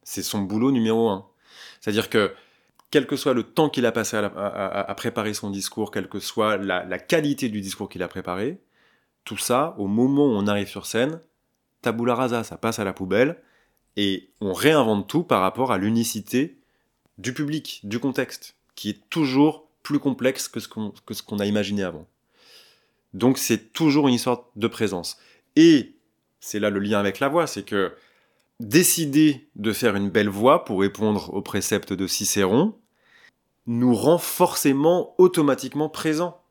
[0.04, 1.26] C'est son boulot numéro un.
[1.80, 2.34] C'est-à-dire que,
[2.92, 6.58] quel que soit le temps qu'il a passé à, préparer son discours, quelle que soit
[6.58, 8.60] la, qualité du discours qu'il a préparé,
[9.24, 11.22] tout ça, au moment où on arrive sur scène,
[11.82, 13.42] tabula rasa, ça passe à la poubelle,
[13.96, 16.58] et on réinvente tout par rapport à l'unicité
[17.18, 22.08] du public, du contexte, qui est toujours plus complexe que ce qu'on a imaginé avant.
[23.14, 25.18] Donc c'est toujours une histoire de présence.
[25.56, 25.96] Et
[26.40, 27.94] c'est là le lien avec la voix, c'est que
[28.60, 32.76] décider de faire une belle voix pour répondre au précepte de Cicéron
[33.66, 36.42] nous rend forcément automatiquement présents.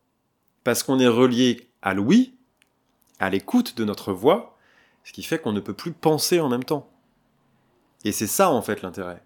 [0.64, 2.35] Parce qu'on est relié à l'ouïe,
[3.18, 4.57] à l'écoute de notre voix,
[5.05, 6.88] ce qui fait qu'on ne peut plus penser en même temps.
[8.05, 9.23] Et c'est ça en fait l'intérêt.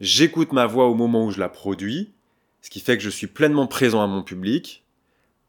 [0.00, 2.12] J'écoute ma voix au moment où je la produis,
[2.62, 4.84] ce qui fait que je suis pleinement présent à mon public,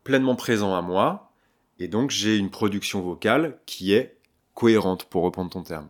[0.03, 1.31] pleinement présent à moi,
[1.79, 4.17] et donc j'ai une production vocale qui est
[4.53, 5.87] cohérente, pour reprendre ton terme.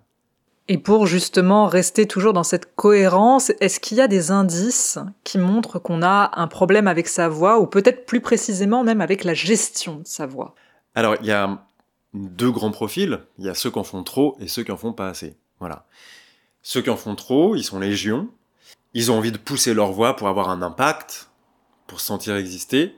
[0.70, 5.38] Et pour justement rester toujours dans cette cohérence, est-ce qu'il y a des indices qui
[5.38, 9.34] montrent qu'on a un problème avec sa voix, ou peut-être plus précisément même avec la
[9.34, 10.56] gestion de sa voix?
[10.96, 11.66] Alors, il y a
[12.14, 14.78] deux grands profils, il y a ceux qui en font trop et ceux qui en
[14.78, 15.36] font pas assez.
[15.60, 15.86] Voilà.
[16.62, 18.30] Ceux qui en font trop, ils sont légions,
[18.94, 21.30] ils ont envie de pousser leur voix pour avoir un impact,
[21.88, 22.96] pour se sentir exister.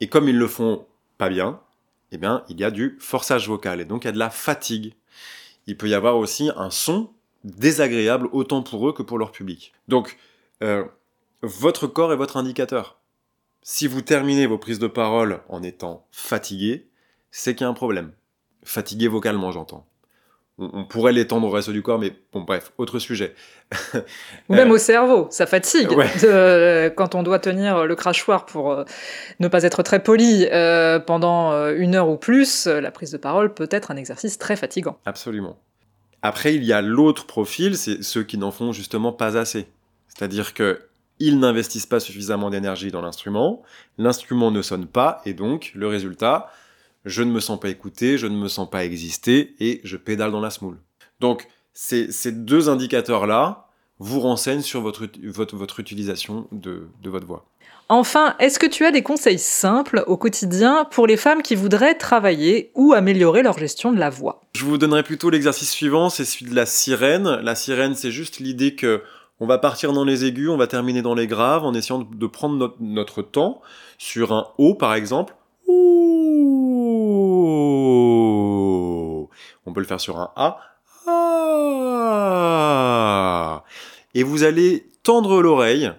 [0.00, 0.86] Et comme ils le font
[1.18, 1.60] pas bien,
[2.12, 4.30] eh bien, il y a du forçage vocal et donc il y a de la
[4.30, 4.94] fatigue.
[5.66, 7.10] Il peut y avoir aussi un son
[7.44, 9.72] désagréable autant pour eux que pour leur public.
[9.88, 10.18] Donc,
[10.62, 10.84] euh,
[11.42, 12.98] votre corps est votre indicateur.
[13.62, 16.88] Si vous terminez vos prises de parole en étant fatigué,
[17.30, 18.12] c'est qu'il y a un problème.
[18.62, 19.86] Fatigué vocalement, j'entends
[20.58, 23.34] on, pourrait l'étendre au reste du corps, mais bon, bref, autre sujet.
[24.48, 25.88] Ou même au cerveau, ça fatigue.
[26.24, 28.84] Euh, quand on doit tenir le crachoir pour euh,
[29.38, 33.52] ne pas être très poli euh, pendant une heure ou plus, la prise de parole
[33.52, 34.98] peut être un exercice très fatigant.
[35.04, 35.58] Absolument.
[36.22, 39.68] Après, il y a l'autre profil, c'est ceux qui n'en font justement pas assez.
[40.08, 40.80] C'est-à-dire que
[41.18, 43.62] ils n'investissent pas suffisamment d'énergie dans l'instrument,
[43.98, 46.50] l'instrument ne sonne pas, et donc le résultat,
[47.06, 50.32] je ne me sens pas écouté, je ne me sens pas exister et je pédale
[50.32, 50.78] dans la smoule.
[51.20, 57.46] Donc ces, deux indicateurs-là vous renseignent sur votre, votre, utilisation de, de votre voix.
[57.88, 61.94] Enfin, est-ce que tu as des conseils simples au quotidien pour les femmes qui voudraient
[61.94, 64.42] travailler ou améliorer leur gestion de la voix?
[64.54, 67.36] Je vous donnerai plutôt l'exercice suivant, c'est celui de la sirène.
[67.42, 69.02] La sirène, c'est juste l'idée que
[69.38, 72.26] on va partir dans les aigus, on va terminer dans les graves en essayant de
[72.26, 73.60] prendre notre, notre temps
[73.98, 75.36] sur un haut par exemple.
[79.66, 80.58] On peut le faire sur un A.
[81.06, 81.96] Ah.
[84.14, 85.92] Et vous allez tendre l'oreille.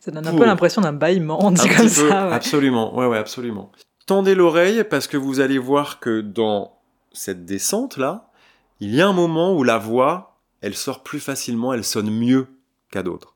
[0.00, 2.32] Ça donne un peu l'impression d'un bâillement, dit comme ça.
[2.32, 3.72] Absolument, ouais, ouais, absolument.
[4.06, 6.78] Tendez l'oreille parce que vous allez voir que dans
[7.12, 8.30] cette descente là,
[8.78, 12.46] il y a un moment où la voix, elle sort plus facilement, elle sonne mieux
[12.92, 13.34] qu'à d'autres.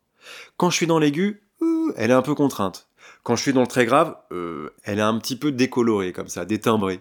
[0.58, 2.86] Quand je suis dans l'aigu, euh, elle est un peu contrainte.
[3.22, 6.28] Quand je suis dans le très grave, euh, elle est un petit peu décolorée comme
[6.28, 7.00] ça, détimbrée.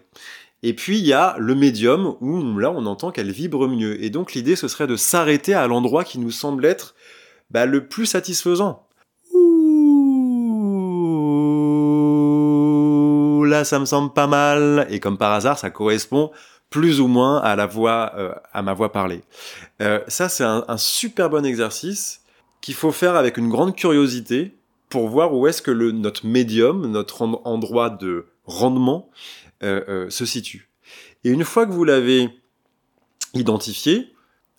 [0.61, 4.03] Et puis il y a le médium où là on entend qu'elle vibre mieux.
[4.03, 6.95] Et donc l'idée ce serait de s'arrêter à l'endroit qui nous semble être
[7.49, 8.85] bah, le plus satisfaisant.
[9.33, 9.45] Ouh,
[13.45, 14.85] là ça me semble pas mal.
[14.89, 16.31] Et comme par hasard ça correspond
[16.69, 19.21] plus ou moins à la voix, euh, à ma voix parlée.
[19.81, 22.21] Euh, ça c'est un, un super bon exercice
[22.61, 24.53] qu'il faut faire avec une grande curiosité
[24.89, 29.09] pour voir où est-ce que le, notre médium, notre endroit de rendement,
[29.61, 30.69] se situe.
[31.23, 32.29] Et une fois que vous l'avez
[33.33, 34.13] identifié,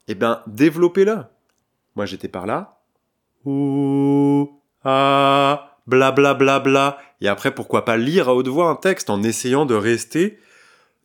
[0.09, 1.19] eh ben, développez-le.
[1.97, 2.81] Moi, j'étais par là.
[3.45, 6.99] Ouh, ah, bla bla bla bla.
[7.21, 10.39] Et après, pourquoi pas lire à haute voix un texte en essayant de rester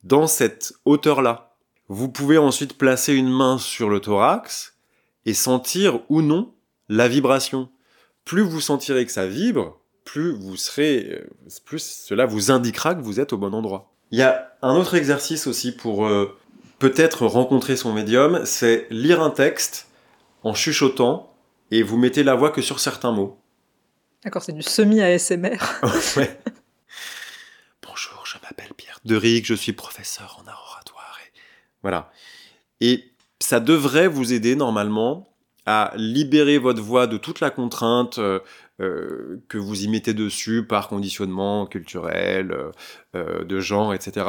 [0.04, 1.54] dans cette hauteur-là.
[1.88, 4.76] Vous pouvez ensuite placer une main sur le thorax
[5.24, 6.52] et sentir ou non
[6.88, 7.68] la vibration.
[8.24, 11.28] Plus vous sentirez que ça vibre, plus vous serez, euh,
[11.66, 13.92] plus cela vous indiquera que vous êtes au bon endroit.
[14.12, 16.38] Il y a un autre exercice aussi pour euh,
[16.78, 19.88] peut-être rencontrer son médium, c'est lire un texte
[20.42, 21.34] en chuchotant
[21.70, 23.38] et vous mettez la voix que sur certains mots.
[24.24, 25.58] D'accord, c'est du semi-ASMR.
[26.16, 26.40] ouais.
[27.82, 28.36] Bonjour, je
[29.04, 31.18] de Rick, je suis professeur en art oratoire.
[31.24, 31.38] Et
[31.82, 32.10] voilà.
[32.80, 33.04] Et
[33.40, 35.28] ça devrait vous aider normalement
[35.66, 38.40] à libérer votre voix de toute la contrainte euh,
[38.80, 42.54] euh, que vous y mettez dessus par conditionnement culturel,
[43.14, 44.26] euh, de genre, etc.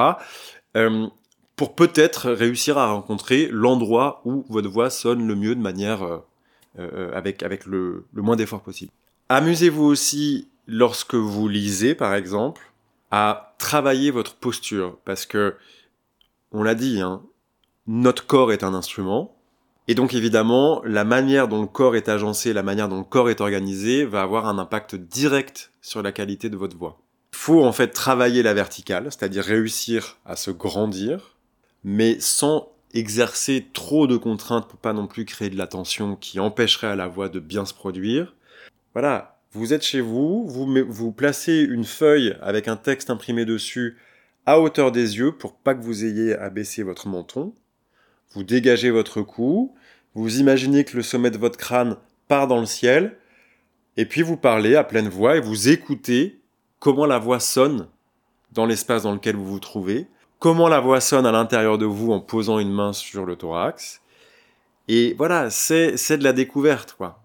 [1.56, 6.22] pour peut-être réussir à rencontrer l'endroit où votre voix sonne le mieux de manière
[7.14, 8.92] avec, avec le, le moins d'effort possible.
[9.30, 12.72] Amusez-vous aussi lorsque vous lisez, par exemple,
[13.10, 15.56] à travailler votre posture, parce que,
[16.52, 17.24] on l'a dit, hein,
[17.88, 19.37] notre corps est un instrument,
[19.88, 23.30] et donc évidemment, la manière dont le corps est agencé, la manière dont le corps
[23.30, 27.00] est organisé, va avoir un impact direct sur la qualité de votre voix.
[27.34, 31.38] Il faut en fait travailler la verticale, c'est-à-dire réussir à se grandir,
[31.84, 36.40] mais sans exercer trop de contraintes pour pas non plus créer de la tension qui
[36.40, 38.36] empêcherait à la voix de bien se produire.
[38.94, 43.98] Voilà, vous êtes chez vous, vous, vous placez une feuille avec un texte imprimé dessus
[44.46, 47.54] à hauteur des yeux pour pas que vous ayez à baisser votre menton.
[48.34, 49.74] Vous dégagez votre cou,
[50.14, 51.98] vous imaginez que le sommet de votre crâne
[52.28, 53.18] part dans le ciel,
[53.96, 56.40] et puis vous parlez à pleine voix et vous écoutez
[56.80, 57.88] comment la voix sonne
[58.52, 60.08] dans l'espace dans lequel vous vous trouvez,
[60.40, 64.02] comment la voix sonne à l'intérieur de vous en posant une main sur le thorax.
[64.88, 67.24] Et voilà, c'est de la découverte, quoi.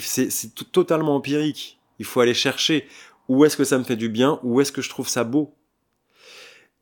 [0.00, 1.78] C'est totalement empirique.
[1.98, 2.88] Il faut aller chercher
[3.28, 5.54] où est-ce que ça me fait du bien, où est-ce que je trouve ça beau.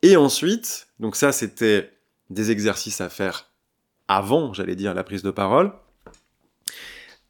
[0.03, 1.93] Et ensuite, donc ça c'était
[2.31, 3.51] des exercices à faire
[4.09, 5.73] avant, j'allais dire, la prise de parole.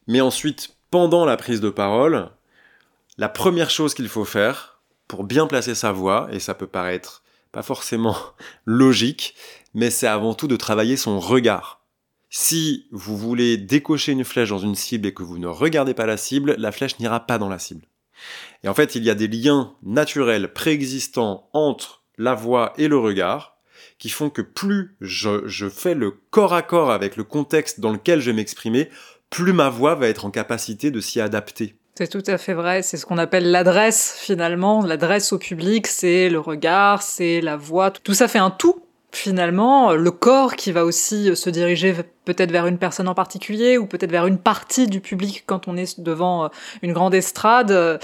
[0.06, 2.30] Mais ensuite, pendant la prise de parole,
[3.18, 7.22] la première chose qu'il faut faire pour bien placer sa voix, et ça peut paraître
[7.52, 8.16] pas forcément
[8.64, 9.34] logique,
[9.74, 11.80] mais c'est avant tout de travailler son regard.
[12.30, 16.06] Si vous voulez décocher une flèche dans une cible et que vous ne regardez pas
[16.06, 17.86] la cible, la flèche n'ira pas dans la cible.
[18.64, 22.98] Et en fait, il y a des liens naturels préexistants entre la voix et le
[22.98, 23.53] regard
[23.98, 28.20] qui font que plus je, fais le corps à corps avec le contexte dans lequel
[28.20, 28.90] je vais m'exprimer,
[29.30, 31.76] plus ma voix va être en capacité de s'y adapter.
[31.96, 34.84] C'est tout à fait vrai, c'est ce qu'on appelle l'adresse finalement.
[34.84, 38.80] L'adresse au public, c'est le regard, c'est la voix, tout ça fait un tout
[39.12, 43.86] finalement, le corps qui va aussi se diriger peut-être vers une personne en particulier ou
[43.86, 46.50] peut-être vers une partie du public quand on est devant
[46.82, 48.00] une grande estrade.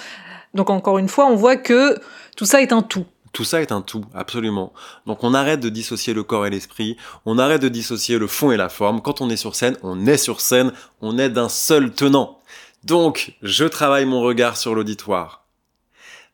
[0.54, 1.98] Donc encore une fois, on voit que
[2.36, 3.06] tout ça est un tout.
[3.32, 4.72] Tout ça est un tout, absolument.
[5.06, 8.50] Donc on arrête de dissocier le corps et l'esprit, on arrête de dissocier le fond
[8.50, 9.02] et la forme.
[9.02, 12.40] Quand on est sur scène, on est sur scène, on est d'un seul tenant.
[12.82, 15.44] Donc, je travaille mon regard sur l'auditoire.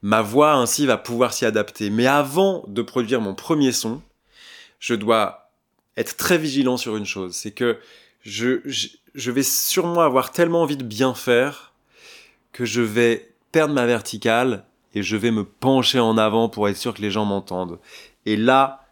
[0.02, 1.90] Ma voix ainsi va pouvoir s'y adapter.
[1.90, 4.00] Mais avant de produire mon premier son,
[4.78, 5.50] je dois
[5.96, 7.78] être très vigilant sur une chose, c'est que
[8.22, 8.60] je,
[9.14, 11.72] je, vais sûrement avoir tellement envie de bien faire
[12.52, 14.64] que je vais perdre ma verticale
[14.96, 17.78] et je vais me pencher en avant pour être sûr que les gens m'entendent.
[18.24, 18.88] Et là,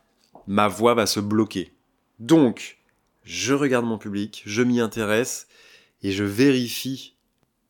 [0.47, 1.73] ma voix va se bloquer.
[2.19, 2.77] Donc,
[3.25, 5.49] je regarde mon public, je m'y intéresse
[6.03, 7.15] et je vérifie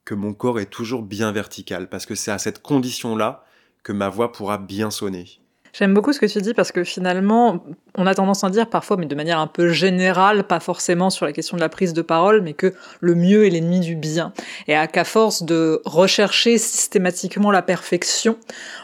[0.05, 3.45] que mon corps est toujours bien vertical parce que c'est à cette condition-là
[3.85, 5.39] que ma voix pourra bien sonner.
[5.77, 7.65] J'aime beaucoup ce que tu dis parce que finalement,
[7.97, 11.27] on a tendance à dire parfois, mais de manière un peu générale, pas forcément sur
[11.27, 14.33] la question de la prise de parole, mais que le mieux est l'ennemi du bien.
[14.69, 18.39] Et à qu'à force de rechercher systématiquement la perfection,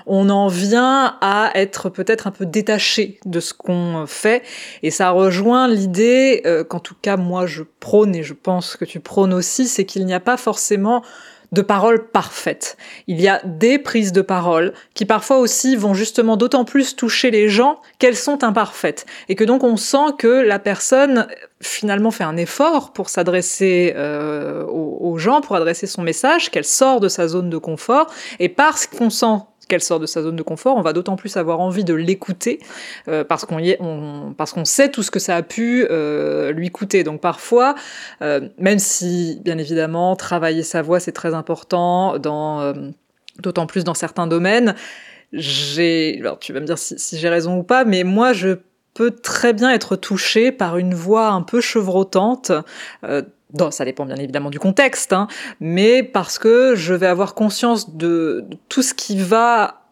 [0.07, 4.43] on en vient à être peut-être un peu détaché de ce qu'on fait.
[4.82, 8.84] Et ça rejoint l'idée euh, qu'en tout cas moi je prône et je pense que
[8.84, 11.05] tu prônes aussi, c'est qu'il n'y a pas forcément
[11.53, 12.76] de paroles parfaites.
[13.07, 17.30] Il y a des prises de parole qui parfois aussi vont justement d'autant plus toucher
[17.30, 21.26] les gens qu'elles sont imparfaites et que donc on sent que la personne
[21.61, 26.64] finalement fait un effort pour s'adresser euh, aux, aux gens, pour adresser son message, qu'elle
[26.64, 28.07] sort de sa zone de confort
[28.38, 29.38] et parce qu'on sent
[29.70, 32.60] qu'elle sort de sa zone de confort, on va d'autant plus avoir envie de l'écouter
[33.08, 36.70] euh, parce qu'on on, parce qu'on sait tout ce que ça a pu euh, lui
[36.70, 37.04] coûter.
[37.04, 37.74] Donc parfois,
[38.20, 44.26] euh, même si bien évidemment travailler sa voix c'est très important, d'autant plus dans certains
[44.26, 44.74] domaines.
[45.32, 48.58] J'ai, alors tu vas me dire si, j'ai raison ou pas, mais moi je
[48.92, 52.50] peux très bien être touchée par une voix un peu chevrotante.
[53.70, 55.28] Ça dépend bien évidemment du contexte, hein,
[55.61, 59.82] mais parce que je vais avoir conscience de, tout ce qui va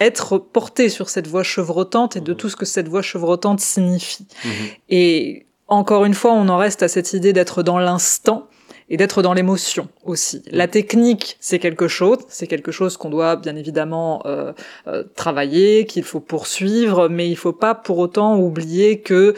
[0.00, 2.36] être porté sur cette voix chevrotante et de mmh.
[2.36, 4.26] tout ce que cette voix chevrotante signifie.
[4.44, 4.48] Mmh.
[4.90, 8.48] Et encore une fois, on en reste à cette idée d'être dans l'instant
[8.90, 10.42] et d'être dans l'émotion aussi.
[10.50, 14.52] La technique, c'est quelque chose, c'est quelque chose qu'on doit bien évidemment euh,
[14.86, 19.34] euh, travailler, qu'il faut poursuivre, mais il faut pas pour autant oublier que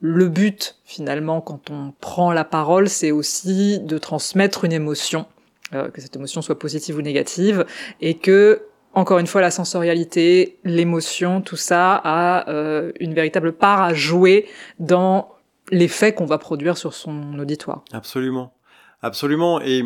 [0.00, 5.26] le but, finalement, quand on prend la parole, c'est aussi de transmettre une émotion,
[5.74, 7.66] euh, que cette émotion soit positive ou négative,
[8.00, 8.62] et que
[8.94, 14.48] encore une fois, la sensorialité, l'émotion, tout ça a euh, une véritable part à jouer
[14.78, 15.34] dans
[15.70, 17.84] l'effet qu'on va produire sur son auditoire.
[17.92, 18.54] Absolument.
[19.02, 19.60] Absolument.
[19.60, 19.84] Et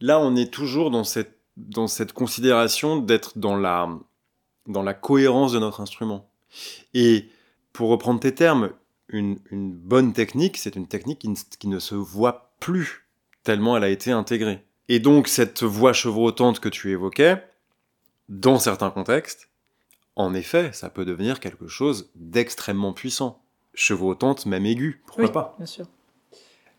[0.00, 3.88] là, on est toujours dans cette, dans cette considération d'être dans la,
[4.66, 6.28] dans la cohérence de notre instrument.
[6.94, 7.28] Et
[7.72, 8.70] pour reprendre tes termes,
[9.12, 13.02] une, une bonne technique, c'est une technique qui qui ne se voit plus
[13.44, 14.64] tellement elle a été intégrée.
[14.88, 17.42] Et donc cette voix chevrotante que tu évoquais,
[18.28, 19.48] dans certains contextes,
[20.16, 23.42] en effet, ça peut devenir quelque chose d'extrêmement puissant.
[23.74, 25.54] Chevrotante, même aiguë, pourquoi oui, pas?
[25.56, 25.86] Bien sûr.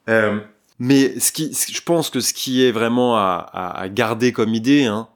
[0.10, 0.40] Euh,
[0.78, 4.86] mais ce qui, je pense que ce qui est vraiment à, à, garder comme idée,
[4.86, 5.08] hein,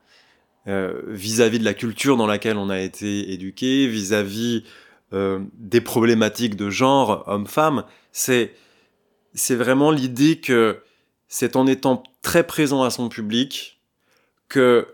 [0.67, 4.63] euh, vis-à-vis de la culture dans laquelle on a été éduqué, vis-à-vis
[5.13, 8.53] euh, des problématiques de genre homme-femme, c'est
[9.33, 10.81] c'est vraiment l'idée que
[11.27, 13.79] c'est en étant très présent à son public
[14.49, 14.87] que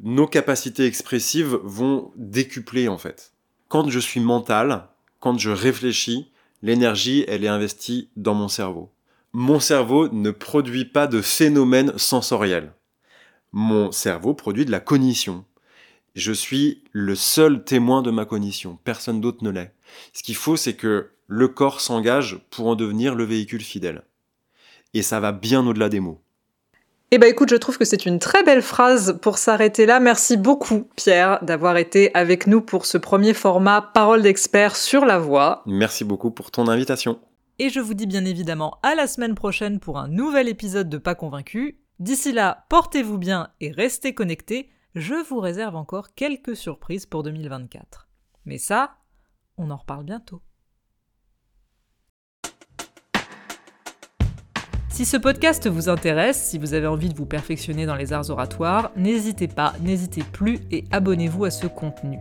[0.00, 3.32] nos capacités expressives vont décupler en fait.
[3.68, 4.88] Quand je suis mental,
[5.20, 6.30] quand je réfléchis,
[6.62, 8.92] l'énergie, elle est investie dans mon cerveau.
[9.32, 12.74] Mon cerveau ne produit pas de phénomènes sensoriels.
[13.52, 15.44] Mon cerveau produit de la cognition.
[16.14, 19.74] Je suis le seul témoin de ma cognition, personne d'autre ne l'est.
[20.12, 24.02] Ce qu'il faut, c'est que le corps s'engage pour en devenir le véhicule fidèle.
[24.92, 26.20] Et ça va bien au-delà des mots.
[27.14, 30.00] Eh ben écoute, je trouve que c'est une très belle phrase pour s'arrêter là.
[30.00, 35.18] Merci beaucoup Pierre d'avoir été avec nous pour ce premier format Parole d'expert sur la
[35.18, 35.62] voix.
[35.66, 37.18] Merci beaucoup pour ton invitation.
[37.58, 40.98] Et je vous dis bien évidemment à la semaine prochaine pour un nouvel épisode de
[40.98, 41.78] Pas convaincu.
[42.00, 44.70] D'ici là, portez-vous bien et restez connectés.
[44.94, 48.08] Je vous réserve encore quelques surprises pour 2024.
[48.44, 48.98] Mais ça,
[49.56, 50.42] on en reparle bientôt.
[54.90, 58.28] Si ce podcast vous intéresse, si vous avez envie de vous perfectionner dans les arts
[58.28, 62.18] oratoires, n'hésitez pas, n'hésitez plus et abonnez-vous à ce contenu.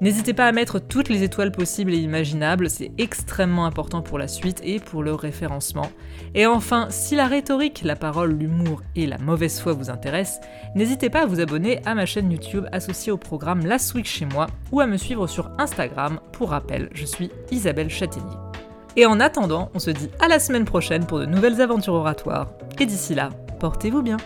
[0.00, 4.28] N'hésitez pas à mettre toutes les étoiles possibles et imaginables, c'est extrêmement important pour la
[4.28, 5.90] suite et pour le référencement.
[6.34, 10.40] Et enfin, si la rhétorique, la parole, l'humour et la mauvaise foi vous intéressent,
[10.74, 14.26] n'hésitez pas à vous abonner à ma chaîne YouTube associée au programme Last Week chez
[14.26, 16.20] moi ou à me suivre sur Instagram.
[16.32, 18.36] Pour rappel, je suis Isabelle Châtaignier.
[18.96, 22.52] Et en attendant, on se dit à la semaine prochaine pour de nouvelles aventures oratoires.
[22.78, 23.30] Et d'ici là,
[23.60, 24.16] portez-vous bien.